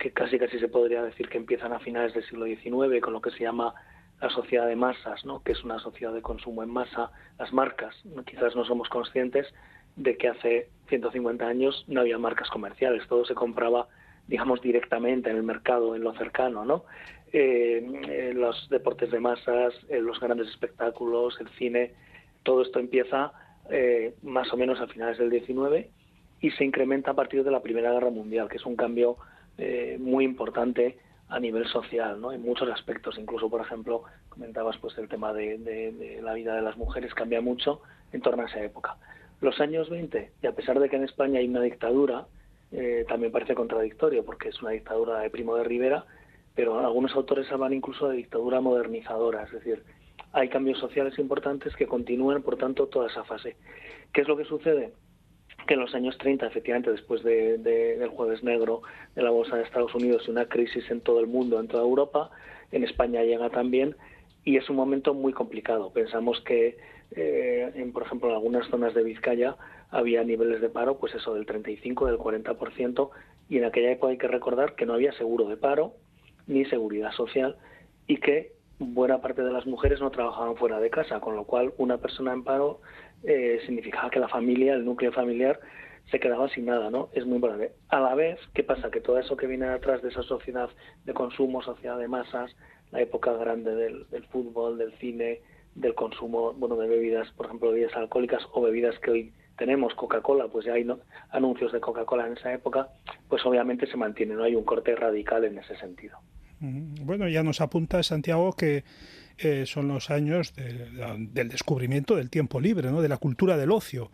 [0.00, 3.20] que casi casi se podría decir que empiezan a finales del siglo XIX, con lo
[3.20, 3.72] que se llama
[4.20, 5.44] la sociedad de masas, ¿no?
[5.44, 7.12] que es una sociedad de consumo en masa.
[7.38, 9.46] Las marcas, quizás no somos conscientes
[9.94, 13.86] de que hace 150 años no había marcas comerciales, todo se compraba
[14.28, 16.84] digamos, directamente en el mercado, en lo cercano, ¿no?
[17.32, 21.92] Eh, los deportes de masas, los grandes espectáculos, el cine,
[22.42, 23.32] todo esto empieza
[23.70, 25.90] eh, más o menos a finales del 19
[26.40, 29.16] y se incrementa a partir de la Primera Guerra Mundial, que es un cambio
[29.58, 32.30] eh, muy importante a nivel social, ¿no?
[32.30, 36.62] En muchos aspectos, incluso, por ejemplo, comentabas pues el tema de, de la vida de
[36.62, 37.80] las mujeres cambia mucho
[38.12, 38.96] en torno a esa época.
[39.40, 42.26] Los años 20, y a pesar de que en España hay una dictadura,
[42.72, 46.04] eh, también parece contradictorio porque es una dictadura de Primo de Rivera,
[46.54, 49.84] pero algunos autores hablan incluso de dictadura modernizadora, es decir,
[50.32, 53.56] hay cambios sociales importantes que continúan, por tanto, toda esa fase.
[54.12, 54.92] ¿Qué es lo que sucede?
[55.66, 58.82] Que en los años 30, efectivamente, después del jueves negro
[59.14, 61.82] de la Bolsa de Estados Unidos y una crisis en todo el mundo, en toda
[61.82, 62.30] Europa,
[62.70, 63.96] en España llega también,
[64.44, 65.90] y es un momento muy complicado.
[65.90, 66.76] Pensamos que,
[67.12, 69.56] eh, en, por ejemplo, en algunas zonas de Vizcaya,
[69.90, 73.10] había niveles de paro, pues eso, del 35, del 40%,
[73.48, 75.94] y en aquella época hay que recordar que no había seguro de paro
[76.46, 77.56] ni seguridad social
[78.06, 81.72] y que buena parte de las mujeres no trabajaban fuera de casa, con lo cual
[81.78, 82.80] una persona en paro
[83.22, 85.60] eh, significaba que la familia, el núcleo familiar,
[86.10, 87.08] se quedaba sin nada, ¿no?
[87.12, 87.72] Es muy importante.
[87.88, 88.90] A la vez, ¿qué pasa?
[88.90, 90.68] Que todo eso que viene atrás de esa sociedad
[91.04, 92.54] de consumo, sociedad de masas,
[92.92, 95.40] la época grande del, del fútbol, del cine,
[95.76, 100.48] del consumo, bueno, de bebidas, por ejemplo, bebidas alcohólicas o bebidas que hoy tenemos Coca-Cola,
[100.48, 100.86] pues ya hay
[101.30, 102.88] anuncios de Coca-Cola en esa época,
[103.28, 106.18] pues obviamente se mantiene, no hay un corte radical en ese sentido.
[106.58, 108.84] Bueno, ya nos apunta Santiago que
[109.38, 113.02] eh, son los años del descubrimiento del tiempo libre, ¿no?
[113.02, 114.10] de la cultura del ocio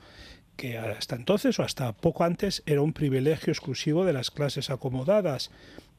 [0.57, 5.51] que hasta entonces o hasta poco antes era un privilegio exclusivo de las clases acomodadas.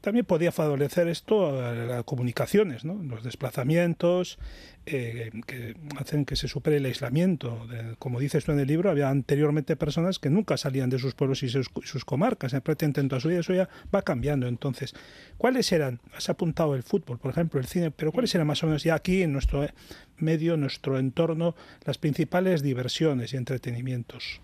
[0.03, 3.01] También podía favorecer esto a las comunicaciones, ¿no?
[3.01, 4.37] los desplazamientos
[4.85, 7.65] eh, que hacen que se supere el aislamiento.
[7.99, 11.41] como dices tú en el libro, había anteriormente personas que nunca salían de sus pueblos
[11.43, 11.69] y sus,
[12.03, 14.45] comarcas, en toda su vida, eso ya va cambiando.
[14.47, 14.93] Entonces,
[15.37, 16.01] ¿cuáles eran?
[16.13, 18.95] Has apuntado el fútbol, por ejemplo, el cine, pero ¿cuáles eran más o menos ya
[18.95, 19.65] aquí en nuestro
[20.17, 24.41] medio, nuestro entorno, las principales diversiones y entretenimientos?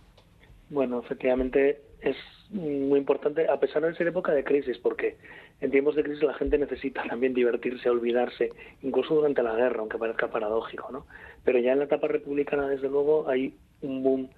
[0.70, 2.16] Bueno, efectivamente es
[2.52, 5.18] muy importante, a pesar de ser época de crisis, porque
[5.62, 9.98] en tiempos de crisis la gente necesita también divertirse, olvidarse, incluso durante la guerra, aunque
[9.98, 11.06] parezca paradójico, ¿no?
[11.44, 14.30] Pero ya en la etapa republicana, desde luego, hay un boom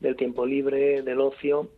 [0.00, 1.68] del tiempo libre, del ocio,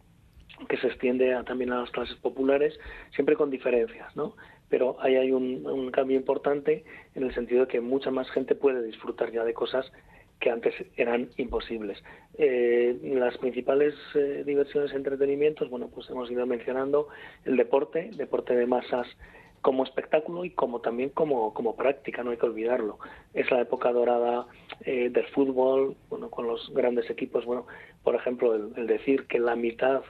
[0.69, 2.79] que se extiende también a las clases populares,
[3.15, 4.37] siempre con diferencias, ¿no?
[4.69, 6.85] Pero ahí hay un cambio importante
[7.15, 9.93] en el sentido de que mucha más gente puede disfrutar ya de cosas
[10.43, 12.03] que antes eran imposibles.
[12.37, 17.09] Eh, las principales eh, diversiones y entretenimientos, bueno, pues hemos ido mencionando
[17.45, 19.07] el deporte, deporte de masas
[19.61, 22.99] como espectáculo y como también como, como práctica, no hay que olvidarlo.
[23.33, 24.47] Es la época dorada
[24.85, 27.69] eh, del fútbol, bueno, con los grandes equipos, bueno,
[28.03, 30.03] por ejemplo, el, decir que la mitad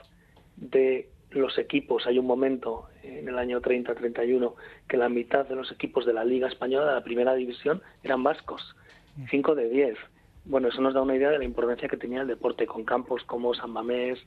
[0.57, 4.55] de los equipos, hay un momento en el año 30-31
[4.87, 8.23] que la mitad de los equipos de la Liga Española, de la primera división, eran
[8.23, 8.75] vascos,
[9.29, 9.97] 5 de 10
[10.45, 13.23] bueno, eso nos da una idea de la importancia que tenía el deporte, con campos
[13.25, 14.19] como San Mamés,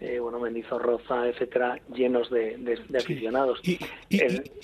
[0.00, 3.60] eh, bueno, Mendizorroza, etcétera, llenos de, aficionados.
[3.62, 3.78] Y,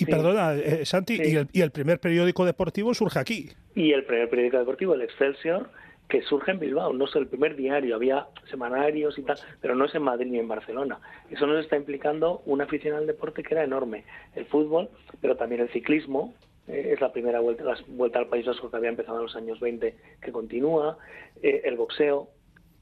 [0.05, 3.51] perdona, eh, Santi, y, el, y el primer periódico deportivo surge aquí.
[3.75, 5.71] Y el primer periódico deportivo, el Excelsior,
[6.11, 9.87] que surge en Bilbao, no es el primer diario, había semanarios y tal, pero no
[9.87, 10.99] es en Madrid ni en Barcelona.
[11.31, 15.63] Eso nos está implicando una afición al deporte que era enorme, el fútbol, pero también
[15.63, 16.35] el ciclismo,
[16.73, 19.37] eh, es la primera vuelta, la vuelta al País Vasco que había empezado en los
[19.37, 20.99] años 20 que continúa,
[21.43, 22.29] eh, el boxeo,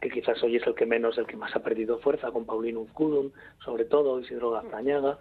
[0.00, 2.80] que quizás hoy es el que menos, el que más ha perdido fuerza, con Paulino
[2.80, 3.32] Uzculun,
[3.64, 5.18] sobre todo, Isidro Gaztañaga,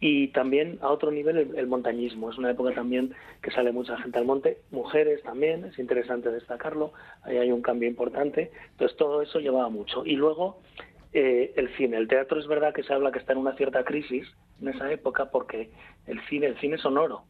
[0.00, 2.28] y también a otro nivel el, montañismo.
[2.28, 6.92] Es una época también que sale mucha gente al monte, mujeres también, es interesante destacarlo,
[7.22, 8.50] ahí hay un cambio importante.
[8.72, 10.04] Entonces todo eso llevaba mucho.
[10.04, 10.60] Y luego
[11.12, 13.84] eh, el cine, el teatro es verdad que se habla que está en una cierta
[13.84, 14.26] crisis
[14.60, 15.70] en esa época porque
[16.08, 17.22] el cine, el cine sonoro,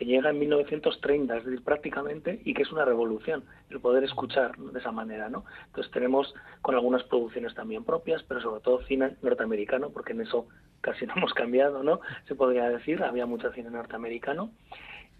[0.00, 4.56] que llega en 1930, es decir, prácticamente, y que es una revolución el poder escuchar
[4.56, 5.44] de esa manera, ¿no?
[5.66, 10.48] Entonces tenemos con algunas producciones también propias, pero sobre todo cine norteamericano, porque en eso
[10.80, 12.00] casi no hemos cambiado, ¿no?
[12.26, 14.50] Se podría decir, había mucho cine norteamericano.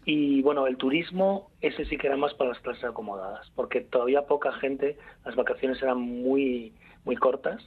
[0.07, 4.23] Y bueno, el turismo, ese sí que era más para las clases acomodadas, porque todavía
[4.23, 6.73] poca gente, las vacaciones eran muy,
[7.05, 7.63] muy cortas,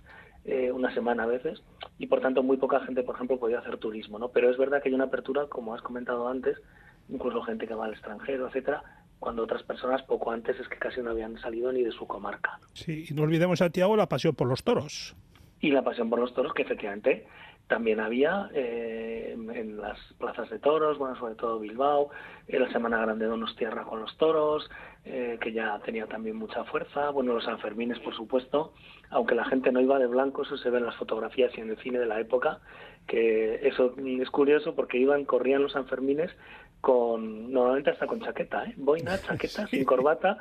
[0.45, 1.61] eh, una semana a veces,
[1.99, 4.29] y por tanto muy poca gente, por ejemplo, podía hacer turismo, ¿no?
[4.29, 6.57] Pero es verdad que hay una apertura, como has comentado antes,
[7.09, 8.83] incluso gente que va al extranjero, etcétera,
[9.19, 12.59] cuando otras personas poco antes es que casi no habían salido ni de su comarca.
[12.73, 15.15] Sí, y no olvidemos, Santiago, la pasión por los toros.
[15.61, 17.25] Y la pasión por los toros, que efectivamente
[17.67, 22.09] también había eh, en las plazas de toros, bueno, sobre todo Bilbao,
[22.47, 24.69] en la Semana Grande de Tierra con los toros,
[25.05, 28.73] eh, que ya tenía también mucha fuerza, bueno, los Sanfermines, por supuesto,
[29.09, 31.69] aunque la gente no iba de blanco, eso se ve en las fotografías y en
[31.69, 32.59] el cine de la época,
[33.07, 36.31] que eso es curioso porque iban, corrían los Sanfermines
[36.83, 38.73] con normalmente hasta con chaqueta, ¿eh?
[38.75, 40.37] boina, chaqueta, sin corbata,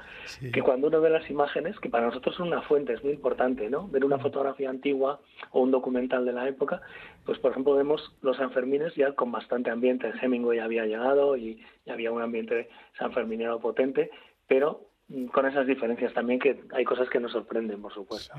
[0.52, 3.70] que cuando uno ve las imágenes, que para nosotros son una fuente, es muy importante,
[3.70, 3.86] ¿no?
[3.86, 5.20] Ver una fotografía antigua
[5.52, 6.82] o un documental de la época,
[7.24, 12.10] pues por ejemplo vemos los Sanfermines ya con bastante ambiente, Hemingway había llegado y, había
[12.10, 12.68] un ambiente
[12.98, 14.10] sanferminero potente,
[14.48, 18.34] pero mm, con esas diferencias también que hay cosas que nos sorprenden, por supuesto.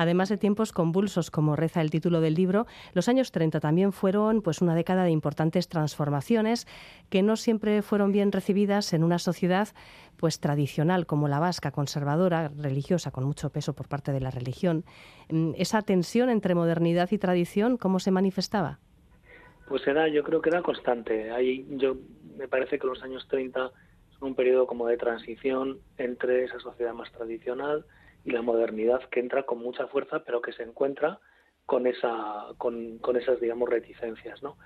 [0.00, 4.40] Además de tiempos convulsos, como reza el título del libro, los años 30 también fueron
[4.40, 6.66] pues, una década de importantes transformaciones
[7.10, 9.68] que no siempre fueron bien recibidas en una sociedad
[10.16, 14.86] pues, tradicional como la vasca, conservadora, religiosa, con mucho peso por parte de la religión.
[15.28, 18.78] Mm, ¿Esa tensión entre modernidad y tradición cómo se manifestaba?
[19.68, 21.30] Pues era, yo creo que era constante.
[21.30, 21.96] Ahí yo
[22.38, 23.70] me parece que los años 30
[24.18, 27.84] son un periodo como de transición entre esa sociedad más tradicional
[28.24, 31.20] y la modernidad que entra con mucha fuerza, pero que se encuentra
[31.66, 34.56] con esa, con, con esas, digamos, reticencias, ¿no?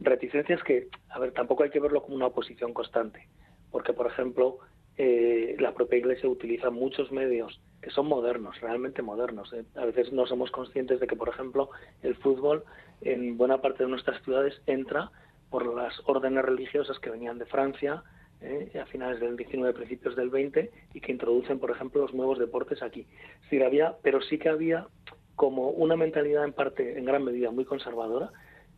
[0.00, 3.28] Reticencias que, a ver, tampoco hay que verlo como una oposición constante,
[3.70, 4.58] porque, por ejemplo,
[4.96, 9.52] eh, la propia Iglesia utiliza muchos medios que son modernos, realmente modernos.
[9.52, 9.64] ¿eh?
[9.74, 11.70] A veces no somos conscientes de que, por ejemplo,
[12.02, 12.64] el fútbol
[13.00, 15.10] en buena parte de nuestras ciudades entra
[15.50, 18.02] por las órdenes religiosas que venían de Francia,
[18.44, 18.78] ¿eh?
[18.78, 22.82] a finales del 19, principios del 20, y que introducen, por ejemplo, los nuevos deportes
[22.82, 23.06] aquí.
[23.48, 24.86] Sí, había, pero sí que había
[25.34, 28.30] como una mentalidad en parte, en gran medida, muy conservadora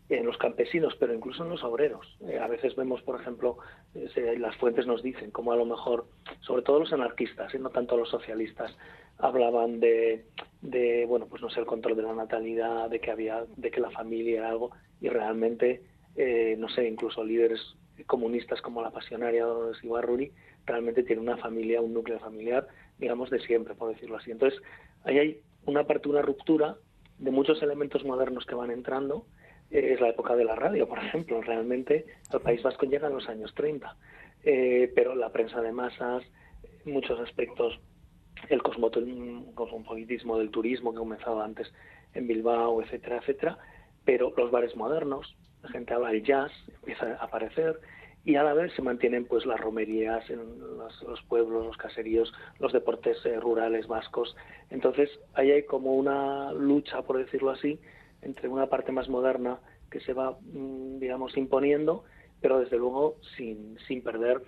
[0.08, 2.16] en los campesinos, pero incluso en los obreros.
[2.28, 3.58] Eh, a veces vemos, por ejemplo,
[3.94, 6.06] eh, las fuentes nos dicen como a lo mejor,
[6.40, 8.76] sobre todo los anarquistas y no tanto los socialistas,
[9.18, 10.24] hablaban de,
[10.62, 13.80] de, bueno, pues no sé, el control de la natalidad, de que había, de que
[13.80, 15.82] la familia era algo, y realmente,
[16.58, 17.60] no sé, incluso líderes
[18.04, 20.32] comunistas como la pasionaria Dolores Ibarruri
[20.66, 22.66] realmente tiene una familia, un núcleo familiar,
[22.98, 24.30] digamos, de siempre, por decirlo así.
[24.30, 24.60] Entonces,
[25.04, 26.76] ahí hay una parte, una ruptura
[27.18, 29.26] de muchos elementos modernos que van entrando.
[29.70, 31.40] Eh, es la época de la radio, por ejemplo.
[31.40, 33.96] Realmente al País Vasco llega en los años 30.
[34.44, 36.22] Eh, pero la prensa de masas,
[36.84, 37.80] muchos aspectos,
[38.48, 41.72] el cosmopolitismo del turismo que comenzaba antes
[42.14, 43.58] en Bilbao, etcétera, etcétera.
[44.04, 45.36] Pero los bares modernos,
[45.66, 47.80] la gente habla del jazz, empieza a aparecer,
[48.24, 52.72] y a la vez se mantienen pues las romerías en los, pueblos, los caseríos, los
[52.72, 54.36] deportes eh, rurales vascos.
[54.70, 57.78] Entonces ahí hay como una lucha, por decirlo así,
[58.22, 59.58] entre una parte más moderna
[59.90, 62.04] que se va, mm, digamos, imponiendo,
[62.40, 64.42] pero desde luego sin, sin perder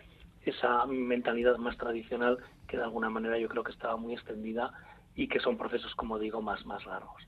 [0.44, 4.72] esa mentalidad más tradicional que de alguna manera yo creo que estaba muy extendida
[5.14, 7.22] y que son procesos, como digo, más, más largos.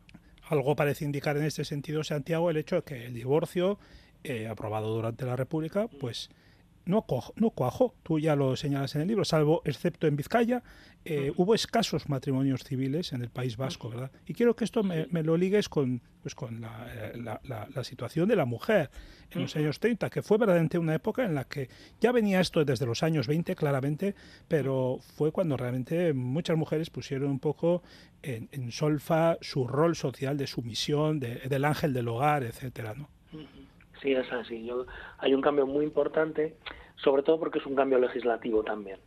[0.50, 3.78] Algo parece indicar en este sentido, Santiago, el hecho de que el divorcio,
[4.24, 6.28] eh, aprobado durante la República, pues
[6.86, 7.04] no,
[7.36, 10.62] no cuajó, tú ya lo señalas en el libro, salvo, excepto en Vizcaya,
[11.04, 14.10] eh, hubo escasos matrimonios civiles en el País Vasco, ¿verdad?
[14.26, 18.36] Y quiero que esto me, lo ligues con, pues, con eh, la, la, situación de
[18.36, 18.90] la mujer
[19.30, 21.70] en los años 30, que fue verdaderamente una época en la que
[22.00, 24.14] ya venía esto desde los años 20, claramente,
[24.46, 27.82] pero fue cuando realmente muchas mujeres pusieron un poco
[28.22, 33.08] en, solfa su rol social de sumisión, de, del ángel del hogar, etcétera, ¿no?
[34.00, 34.64] Sí, es así.
[34.64, 34.86] Yo,
[35.18, 36.56] hay un cambio muy importante,
[36.96, 38.98] sobre todo porque es un cambio legislativo también.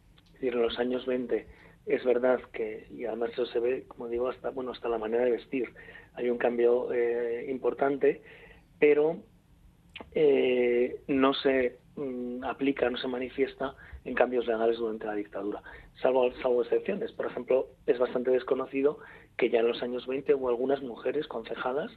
[0.42, 1.48] En los años 20
[1.86, 5.26] es verdad que, y además eso se ve, como digo, hasta, bueno, hasta la manera
[5.26, 5.74] de vestir.
[6.14, 8.22] Hay un cambio eh, importante,
[8.80, 9.18] pero
[10.14, 13.76] eh, no se mm, aplica, no se manifiesta
[14.06, 15.62] en cambios legales durante la dictadura,
[16.02, 17.12] salvo, salvo excepciones.
[17.14, 19.00] Por ejemplo, es bastante desconocido
[19.38, 21.92] que ya en los años 20 hubo algunas mujeres concejadas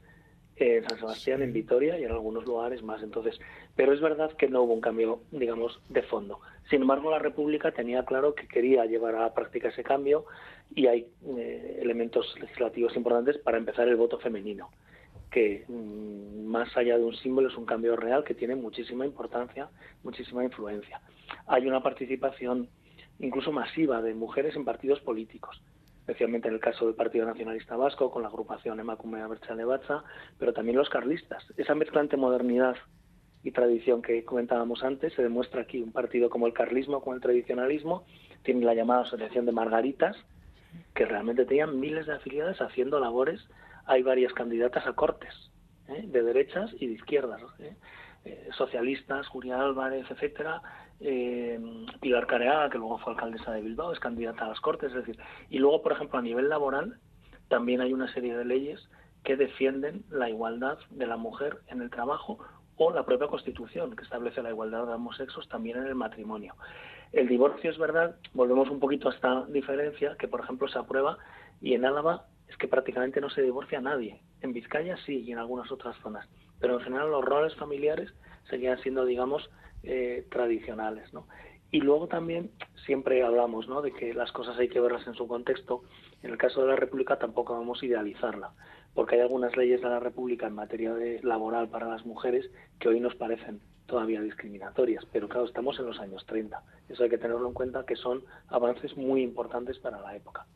[0.57, 3.02] en San Sebastián, en Vitoria y en algunos lugares más.
[3.02, 3.38] Entonces,
[3.74, 6.40] pero es verdad que no hubo un cambio, digamos, de fondo.
[6.70, 10.24] Sin embargo, la República tenía claro que quería llevar a la práctica ese cambio
[10.74, 14.70] y hay eh, elementos legislativos importantes para empezar el voto femenino,
[15.30, 19.68] que mm, más allá de un símbolo es un cambio real que tiene muchísima importancia,
[20.02, 21.00] muchísima influencia.
[21.46, 22.68] Hay una participación
[23.18, 25.61] incluso masiva de mujeres en partidos políticos
[26.07, 30.04] especialmente en el caso del Partido Nacionalista Vasco, con la agrupación Emakume Abertzale Batza,
[30.38, 31.44] pero también los carlistas.
[31.57, 32.76] Esa mezcla entre modernidad
[33.42, 35.82] y tradición que comentábamos antes se demuestra aquí.
[35.82, 38.04] Un partido como el carlismo, como el tradicionalismo,
[38.44, 40.16] tiene la llamada Asociación de Margaritas,
[40.94, 43.44] que realmente tenían miles de afiliadas haciendo labores
[43.86, 45.34] hay varias candidatas a cortes,
[45.88, 46.04] ¿eh?
[46.07, 47.40] de derechas y de izquierdas.
[47.59, 47.74] ¿eh?
[48.24, 50.62] Eh, socialistas, Julia Álvarez, etcétera,
[50.99, 55.18] Pilar Careaga, que luego fue alcaldesa de Bilbao, es candidata a las Cortes, es decir,
[55.51, 56.99] y luego, por ejemplo, a nivel laboral,
[57.49, 58.88] también hay una serie de leyes
[59.24, 62.38] que defienden la igualdad de la mujer en el trabajo
[62.76, 66.55] o la propia Constitución, que establece la igualdad de ambos sexos también en el matrimonio.
[67.12, 71.18] El divorcio es verdad, volvemos un poquito a esta diferencia, que por ejemplo se aprueba
[71.61, 74.20] y en Álava es que prácticamente no se divorcia nadie.
[74.42, 76.28] En Vizcaya sí y en algunas otras zonas.
[76.61, 78.12] Pero en general los roles familiares
[78.49, 79.51] seguían siendo, digamos,
[79.82, 81.12] eh, tradicionales.
[81.12, 81.26] ¿no?
[81.70, 82.51] Y luego también
[82.84, 83.82] siempre hablamos ¿no?
[83.82, 85.82] de que las cosas hay que verlas en su contexto.
[86.22, 88.53] En el caso de la República tampoco vamos a idealizarla,
[88.94, 92.88] porque hay algunas leyes de la República en materia de laboral para las mujeres que
[92.88, 96.62] hoy nos parecen todavía discriminatorias, pero claro, estamos en los años 30.
[96.89, 100.47] Eso hay que tenerlo en cuenta que son avances muy importantes para la época.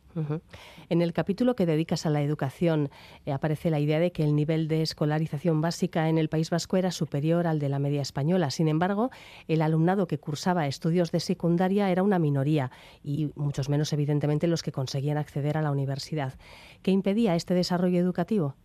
[0.88, 2.90] En el capítulo que dedicas a la educación
[3.26, 6.76] eh, aparece la idea de que el nivel de escolarización básica en el País Vasco
[6.76, 8.50] era superior al de la media española.
[8.50, 9.10] Sin embargo,
[9.46, 12.72] el alumnado que cursaba estudios de secundaria era una minoría
[13.04, 16.34] y muchos menos, evidentemente, los que conseguían acceder a la universidad.
[16.82, 18.56] ¿Qué impedía este desarrollo educativo?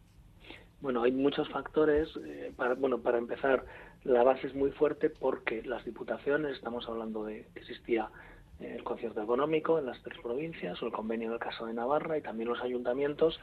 [0.81, 2.09] Bueno, hay muchos factores.
[2.25, 3.65] Eh, para, bueno, para empezar,
[4.05, 8.09] la base es muy fuerte porque las diputaciones, estamos hablando de que existía
[8.59, 12.17] el concierto económico en las tres provincias o el convenio en el caso de Navarra
[12.17, 13.39] y también los ayuntamientos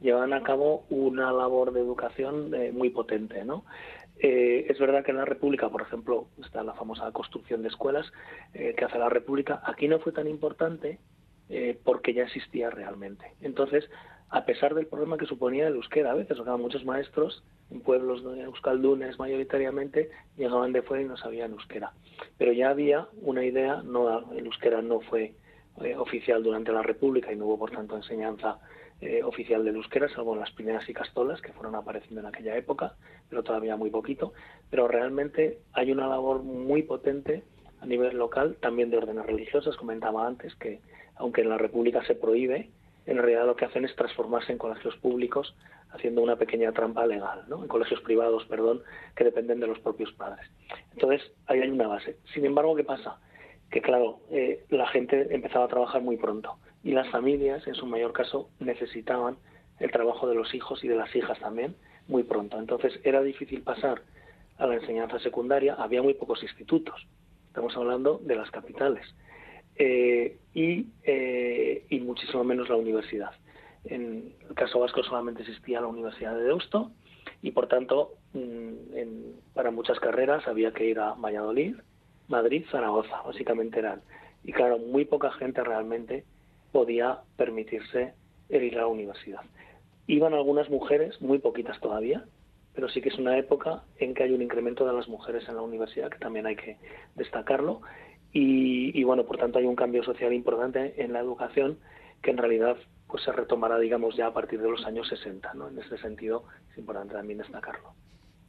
[0.00, 3.64] llevan a cabo una labor de educación eh, muy potente, ¿no?
[4.18, 8.10] Eh, es verdad que en la República, por ejemplo, está la famosa construcción de escuelas
[8.54, 9.60] eh, que hace la República.
[9.64, 10.98] Aquí no fue tan importante
[11.84, 13.34] porque ya existía realmente.
[13.40, 13.88] Entonces,
[14.36, 18.22] a pesar del problema que suponía el euskera, a veces, o muchos maestros en pueblos
[18.22, 21.94] de euskaldunes mayoritariamente llegaban de fuera y no sabían euskera.
[22.36, 25.32] Pero ya había una idea, no el euskera no fue
[25.80, 28.58] eh, oficial durante la República y no hubo por tanto enseñanza
[29.00, 32.94] eh, oficial del euskera, salvo en las primeras icastolas que fueron apareciendo en aquella época,
[33.30, 34.34] pero todavía muy poquito.
[34.68, 37.42] Pero realmente hay una labor muy potente
[37.80, 40.80] a nivel local, también de órdenes religiosas, comentaba antes que
[41.18, 42.68] aunque en la República se prohíbe,
[43.06, 45.54] en realidad lo que hacen es transformarse en colegios públicos
[45.90, 47.62] haciendo una pequeña trampa legal, ¿no?
[47.62, 48.82] en colegios privados, perdón,
[49.14, 50.46] que dependen de los propios padres.
[50.92, 52.16] Entonces, ahí hay una base.
[52.34, 53.18] Sin embargo, ¿qué pasa?
[53.70, 57.86] Que claro, eh, la gente empezaba a trabajar muy pronto y las familias, en su
[57.86, 59.36] mayor caso, necesitaban
[59.78, 61.76] el trabajo de los hijos y de las hijas también
[62.08, 62.58] muy pronto.
[62.58, 64.02] Entonces, era difícil pasar
[64.58, 67.06] a la enseñanza secundaria, había muy pocos institutos.
[67.48, 69.06] Estamos hablando de las capitales.
[69.78, 73.32] Eh, y, eh, y muchísimo menos la universidad.
[73.84, 76.90] En el caso vasco solamente existía la Universidad de Deusto
[77.42, 78.72] y por tanto mm,
[79.54, 81.76] para muchas carreras había que ir a Valladolid,
[82.28, 84.00] Madrid, Zaragoza, básicamente eran.
[84.44, 86.24] Y claro, muy poca gente realmente
[86.72, 88.14] podía permitirse
[88.48, 89.42] ir a la universidad.
[90.06, 92.24] Iban algunas mujeres, muy poquitas todavía,
[92.74, 95.56] pero sí que es una época en que hay un incremento de las mujeres en
[95.56, 96.76] la universidad, que también hay que
[97.14, 97.80] destacarlo,
[98.38, 101.78] y, bueno, por tanto hay un cambio social importante en la educación
[102.22, 102.76] que en realidad
[103.06, 105.68] pues se retomará, digamos, ya a partir de los años 60, ¿no?
[105.68, 107.94] En este sentido es importante también destacarlo.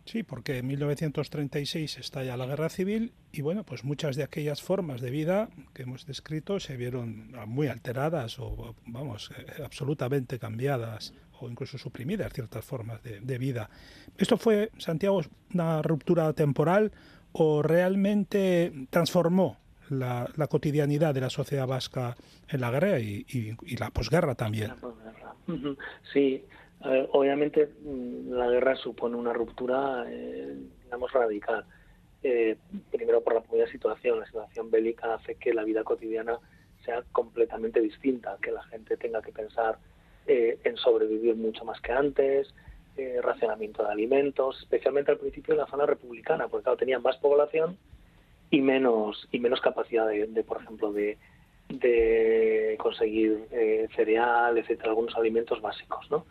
[0.03, 4.99] Sí, porque en 1936 estalla la guerra civil y bueno, pues muchas de aquellas formas
[4.99, 11.49] de vida que hemos descrito se vieron muy alteradas o, vamos, eh, absolutamente cambiadas o
[11.49, 13.69] incluso suprimidas ciertas formas de vida.
[14.17, 15.21] Esto fue, Santiago,
[15.53, 16.91] una ruptura temporal
[17.31, 19.57] o realmente transformó
[19.89, 22.15] la, cotidianidad de la sociedad vasca
[22.49, 24.73] en la guerra y, la posguerra también.
[26.13, 26.43] Sí,
[27.11, 31.65] obviamente mm, la guerra supone una ruptura, eh, digamos, radical.
[32.23, 32.57] Eh,
[32.91, 36.39] primero por la propia situación, la situación bélica hace que la vida cotidiana
[36.83, 39.77] sea completamente distinta, que la gente tenga que pensar
[40.25, 42.53] eh, en sobrevivir mucho más que antes,
[43.21, 47.77] racionamiento de alimentos, especialmente al principio en la zona republicana, porque claro, tenía más población
[48.49, 51.17] y menos y menos capacidad de, por ejemplo de,
[51.69, 56.25] de conseguir eh, cereal etcétera algunos alimentos básicos no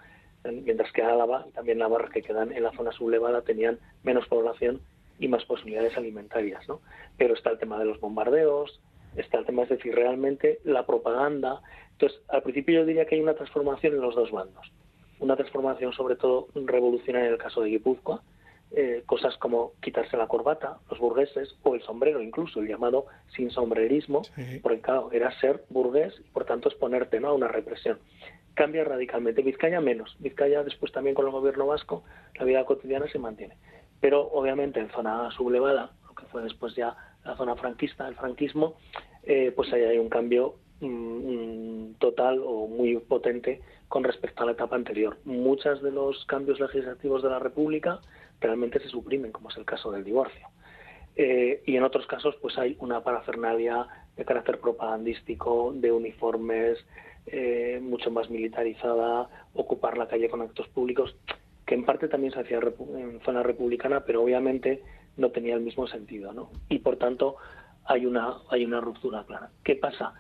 [0.65, 4.81] mientras que Álava y también Navarra que quedan en la zona sublevada tenían menos población
[5.19, 6.81] y más posibilidades alimentarias no
[7.19, 8.81] pero está el tema de los bombardeos
[9.17, 11.61] está el tema es decir realmente la propaganda.
[11.93, 14.71] Entonces al principio yo diría que hay una transformación en los dos bandos.
[15.19, 18.23] Una transformación sobre todo revolucionaria en el caso de Guipúzcoa
[18.73, 23.51] eh, cosas como quitarse la corbata, los burgueses, o el sombrero, incluso el llamado sin
[23.51, 24.23] sombrerismo,
[24.63, 27.29] porque claro, era ser burgués y por tanto exponerte ¿no?
[27.29, 27.99] a una represión.
[28.55, 29.43] Cambia radicalmente.
[29.43, 30.17] Vizcaya menos.
[30.19, 32.03] Vizcaya después también con el gobierno vasco,
[32.35, 33.57] la vida cotidiana se mantiene.
[34.01, 38.75] Pero obviamente en zona sublevada, lo que fue después ya la zona franquista, el franquismo,
[39.23, 44.47] eh, pues ahí hay un cambio mm, mm, total o muy potente con respecto a
[44.47, 45.19] la etapa anterior.
[45.25, 48.01] Muchos de los cambios legislativos de la República
[48.41, 50.49] realmente se suprimen, como es el caso del divorcio.
[51.17, 56.79] Eh, y en otros casos, pues hay una parafernalia de carácter propagandístico, de uniformes,
[57.27, 61.17] eh, mucho más militarizada, ocupar la calle con actos públicos,
[61.65, 64.83] que en parte también se hacía en zona republicana, pero obviamente
[65.17, 66.51] no tenía el mismo sentido, ¿no?
[66.69, 67.37] Y por tanto
[67.85, 69.51] hay una hay una ruptura clara.
[69.65, 70.15] ¿Qué pasa?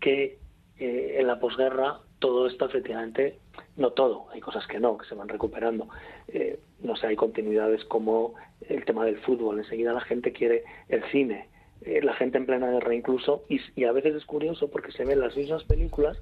[0.00, 0.38] Que
[0.78, 3.38] eh, en la posguerra todo esto efectivamente,
[3.76, 5.88] no todo, hay cosas que no, que se van recuperando.
[6.28, 8.34] Eh, no sé, hay continuidades como
[8.68, 11.48] el tema del fútbol, enseguida la gente quiere el cine,
[11.82, 15.20] eh, la gente en plena guerra incluso, y, a veces es curioso porque se ven
[15.20, 16.18] las mismas películas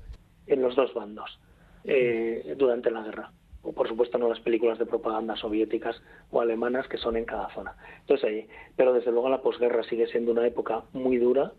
[0.46, 1.38] en los dos bandos
[1.84, 3.30] eh, durante la guerra.
[3.62, 7.48] O por supuesto no las películas de propaganda soviéticas o alemanas que son en cada
[7.54, 7.74] zona.
[8.00, 11.52] Entonces ahí, pero desde luego la posguerra sigue siendo una época muy dura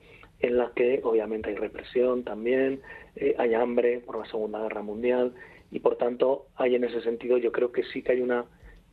[0.46, 2.82] en la que obviamente hay represión también,
[3.16, 5.34] eh, hay hambre por la Segunda Guerra Mundial
[5.72, 8.46] y por tanto hay en ese sentido yo creo que sí que hay una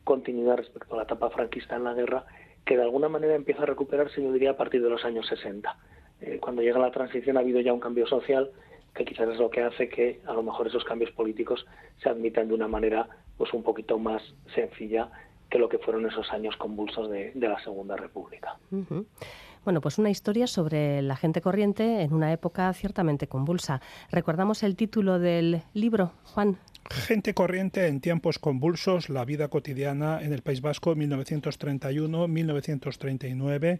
[0.05, 2.25] continuidad respecto a la etapa franquista en la guerra
[2.65, 5.77] que de alguna manera empieza a recuperarse yo diría a partir de los años 60.
[6.21, 8.51] Eh, cuando llega la transición ha habido ya un cambio social
[8.95, 11.67] que quizás es lo que hace que a lo mejor esos cambios políticos
[12.03, 14.23] se admitan de una manera pues un poquito más
[14.55, 15.11] sencilla
[15.51, 18.57] que lo que fueron esos años convulsos de, la Segunda República.
[19.65, 23.81] Bueno, pues una historia sobre la gente corriente en una época ciertamente convulsa.
[24.11, 26.59] ¿Recordamos el título del libro, Juan?
[26.91, 33.79] Gente corriente en tiempos convulsos, la vida cotidiana en el País Vasco 1931-1939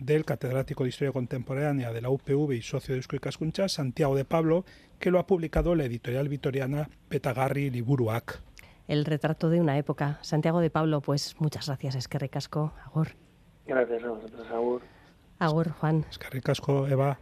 [0.00, 4.24] del catedrático de Historia Contemporánea de la UPV y socio de Eusko Cascuncha, Santiago de
[4.24, 4.64] Pablo,
[4.98, 8.42] que lo ha publicado la editorial vitoriana Petagarri Liburuak.
[8.88, 10.18] El retrato de una época.
[10.22, 12.72] Santiago de Pablo, pues muchas gracias, es que recasco.
[12.84, 13.10] Agur.
[13.66, 14.82] Gracias a vosotros, Agur.
[15.40, 16.04] Agur, Juan.
[16.10, 17.18] Es que ricasco, Eva.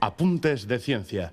[0.00, 1.32] Apuntes de ciencia.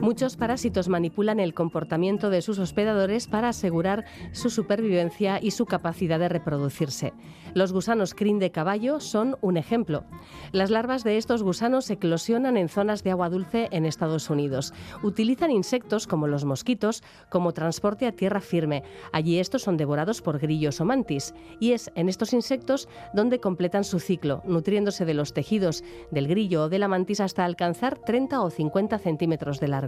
[0.00, 6.20] Muchos parásitos manipulan el comportamiento de sus hospedadores para asegurar su supervivencia y su capacidad
[6.20, 7.12] de reproducirse.
[7.54, 10.04] Los gusanos crin de caballo son un ejemplo.
[10.52, 14.72] Las larvas de estos gusanos eclosionan en zonas de agua dulce en Estados Unidos.
[15.02, 18.84] Utilizan insectos como los mosquitos como transporte a tierra firme.
[19.12, 21.34] Allí estos son devorados por grillos o mantis.
[21.58, 25.82] Y es en estos insectos donde completan su ciclo, nutriéndose de los tejidos
[26.12, 29.87] del grillo o de la mantis hasta alcanzar 30 o 50 centímetros de largo.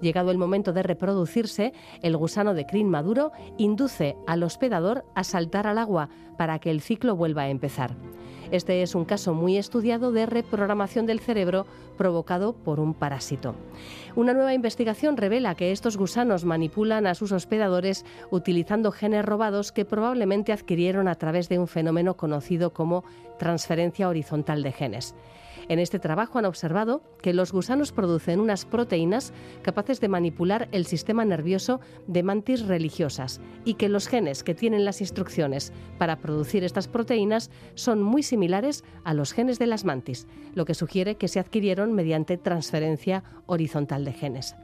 [0.00, 1.72] Llegado el momento de reproducirse,
[2.02, 6.80] el gusano de crin maduro induce al hospedador a saltar al agua para que el
[6.80, 7.94] ciclo vuelva a empezar.
[8.52, 11.64] Este es un caso muy estudiado de reprogramación del cerebro
[11.96, 13.54] provocado por un parásito.
[14.14, 19.86] Una nueva investigación revela que estos gusanos manipulan a sus hospedadores utilizando genes robados que
[19.86, 23.04] probablemente adquirieron a través de un fenómeno conocido como
[23.38, 25.14] transferencia horizontal de genes.
[25.68, 29.32] En este trabajo han observado que los gusanos producen unas proteínas
[29.62, 34.84] capaces de manipular el sistema nervioso de mantis religiosas y que los genes que tienen
[34.84, 40.26] las instrucciones para producir estas proteínas son muy similares a los genes de las mantis,
[40.54, 44.56] lo que sugiere que se adquirieron mediante transferencia horizontal de genes.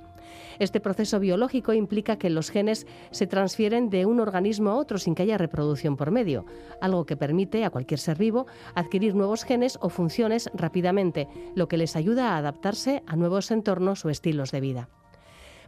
[0.59, 5.15] Este proceso biológico implica que los genes se transfieren de un organismo a otro sin
[5.15, 6.45] que haya reproducción por medio,
[6.81, 11.77] algo que permite a cualquier ser vivo adquirir nuevos genes o funciones rápidamente, lo que
[11.77, 14.89] les ayuda a adaptarse a nuevos entornos o estilos de vida.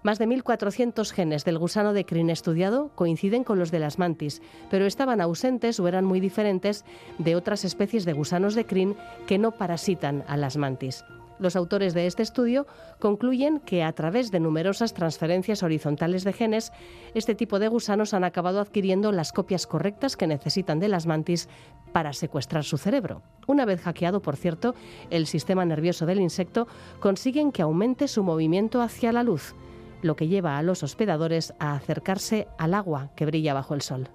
[0.03, 4.41] Más de 1.400 genes del gusano de crin estudiado coinciden con los de las mantis,
[4.71, 6.87] pero estaban ausentes o eran muy diferentes
[7.19, 8.97] de otras especies de gusanos de crin
[9.27, 11.05] que no parasitan a las mantis.
[11.41, 12.67] Los autores de este estudio
[12.99, 16.71] concluyen que a través de numerosas transferencias horizontales de genes,
[17.15, 21.49] este tipo de gusanos han acabado adquiriendo las copias correctas que necesitan de las mantis
[21.93, 23.23] para secuestrar su cerebro.
[23.47, 24.75] Una vez hackeado, por cierto,
[25.09, 26.69] el sistema nervioso del insecto,
[27.01, 29.55] consiguen que aumente su movimiento hacia la luz,
[30.03, 34.11] lo que lleva a los hospedadores a acercarse al agua que brilla bajo el sol.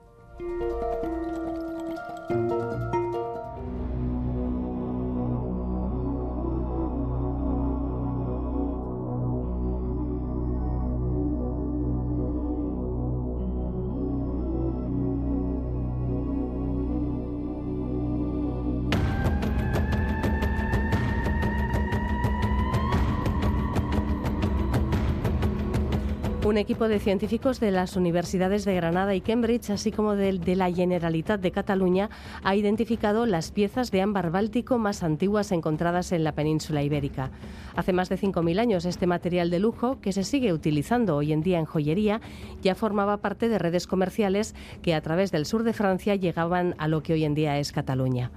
[26.45, 30.71] Un equipo de científicos de las universidades de Granada y Cambridge, así como de, la
[30.71, 32.11] Generalitat de Cataluña,
[32.43, 37.31] ha identificado las piezas de ámbar báltico más antiguas encontradas en la península ibérica.
[37.75, 41.41] Hace más de 5.000 años este material de lujo, que se sigue utilizando hoy en
[41.41, 42.21] día en joyería,
[42.61, 46.87] ya formaba parte de redes comerciales que a través del sur de Francia llegaban a
[46.87, 48.29] lo que hoy en día es Cataluña.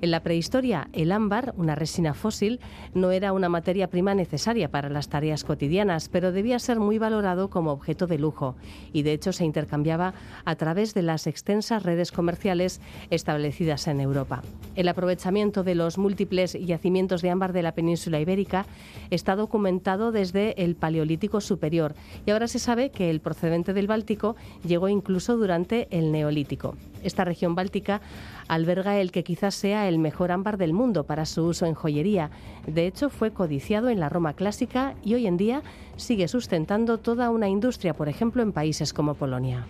[0.00, 2.60] En la prehistoria, el ámbar, una resina fósil,
[2.94, 7.48] no era una materia prima necesaria para las tareas cotidianas, pero debía ser muy valorado
[7.48, 8.56] como objeto de lujo
[8.92, 12.80] y de hecho se intercambiaba a través de las extensas redes comerciales
[13.10, 14.42] establecidas en Europa.
[14.74, 18.66] El aprovechamiento de los múltiples yacimientos de ámbar de la península ibérica
[19.10, 21.94] está documentado desde el Paleolítico Superior
[22.26, 24.36] y ahora se sabe que el procedente del Báltico
[24.66, 26.76] llegó incluso durante el Neolítico.
[27.02, 28.00] Esta región báltica
[28.48, 32.30] alberga el que quizás sea el mejor ámbar del mundo para su uso en joyería.
[32.66, 35.62] De hecho, fue codiciado en la Roma clásica y hoy en día
[35.96, 39.66] sigue sustentando toda una industria, por ejemplo, en países como Polonia.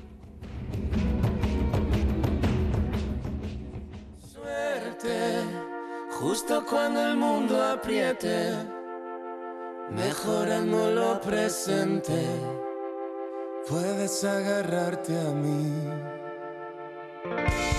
[4.18, 5.42] Suerte,
[6.10, 8.52] justo cuando el mundo apriete,
[9.90, 12.22] mejorando lo presente,
[13.68, 15.72] puedes agarrarte a mí.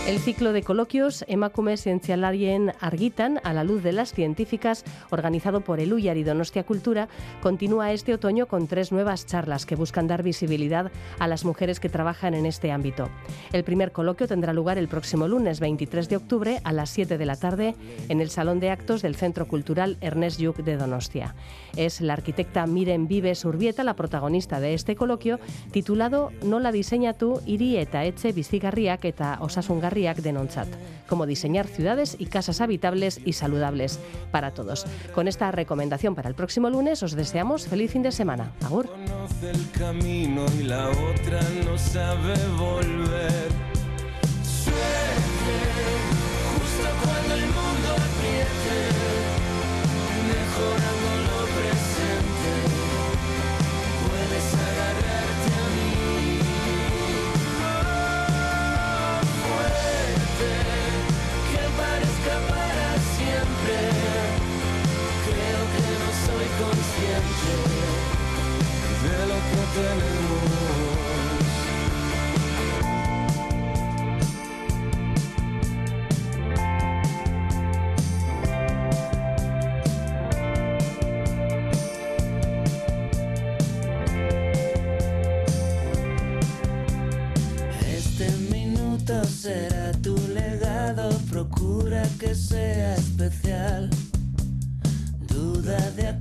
[0.08, 5.82] El ciclo de coloquios Emakume Zientzialarien Argitan a la luz de las científicas, organizado por
[5.82, 7.10] el UYAR y Donostia Cultura,
[7.42, 11.90] continúa este otoño con tres nuevas charlas que buscan dar visibilidad a las mujeres que
[11.90, 13.10] trabajan en este ámbito.
[13.52, 17.26] El primer coloquio tendrá lugar el próximo lunes 23 de octubre a las 7 de
[17.26, 17.76] la tarde
[18.08, 21.36] en el Salón de Actos del Centro Cultural Ernest Lluc de Donostia.
[21.76, 25.42] Es la arquitecta Miren Vives Urbieta la protagonista de este coloquio
[25.72, 30.68] titulado No la diseña tú, iri eta etxe bizigarriak eta osasungarriak denontzat,
[31.08, 34.00] como diseñar ciudades y casas habitables y saludables
[34.32, 34.86] para todos.
[35.14, 38.52] Con esta recomendación para el próximo lunes os deseamos feliz fin de semana.
[38.64, 38.90] Agur.
[69.78, 70.38] Lo que tenemos.
[92.20, 93.37] que sea especial.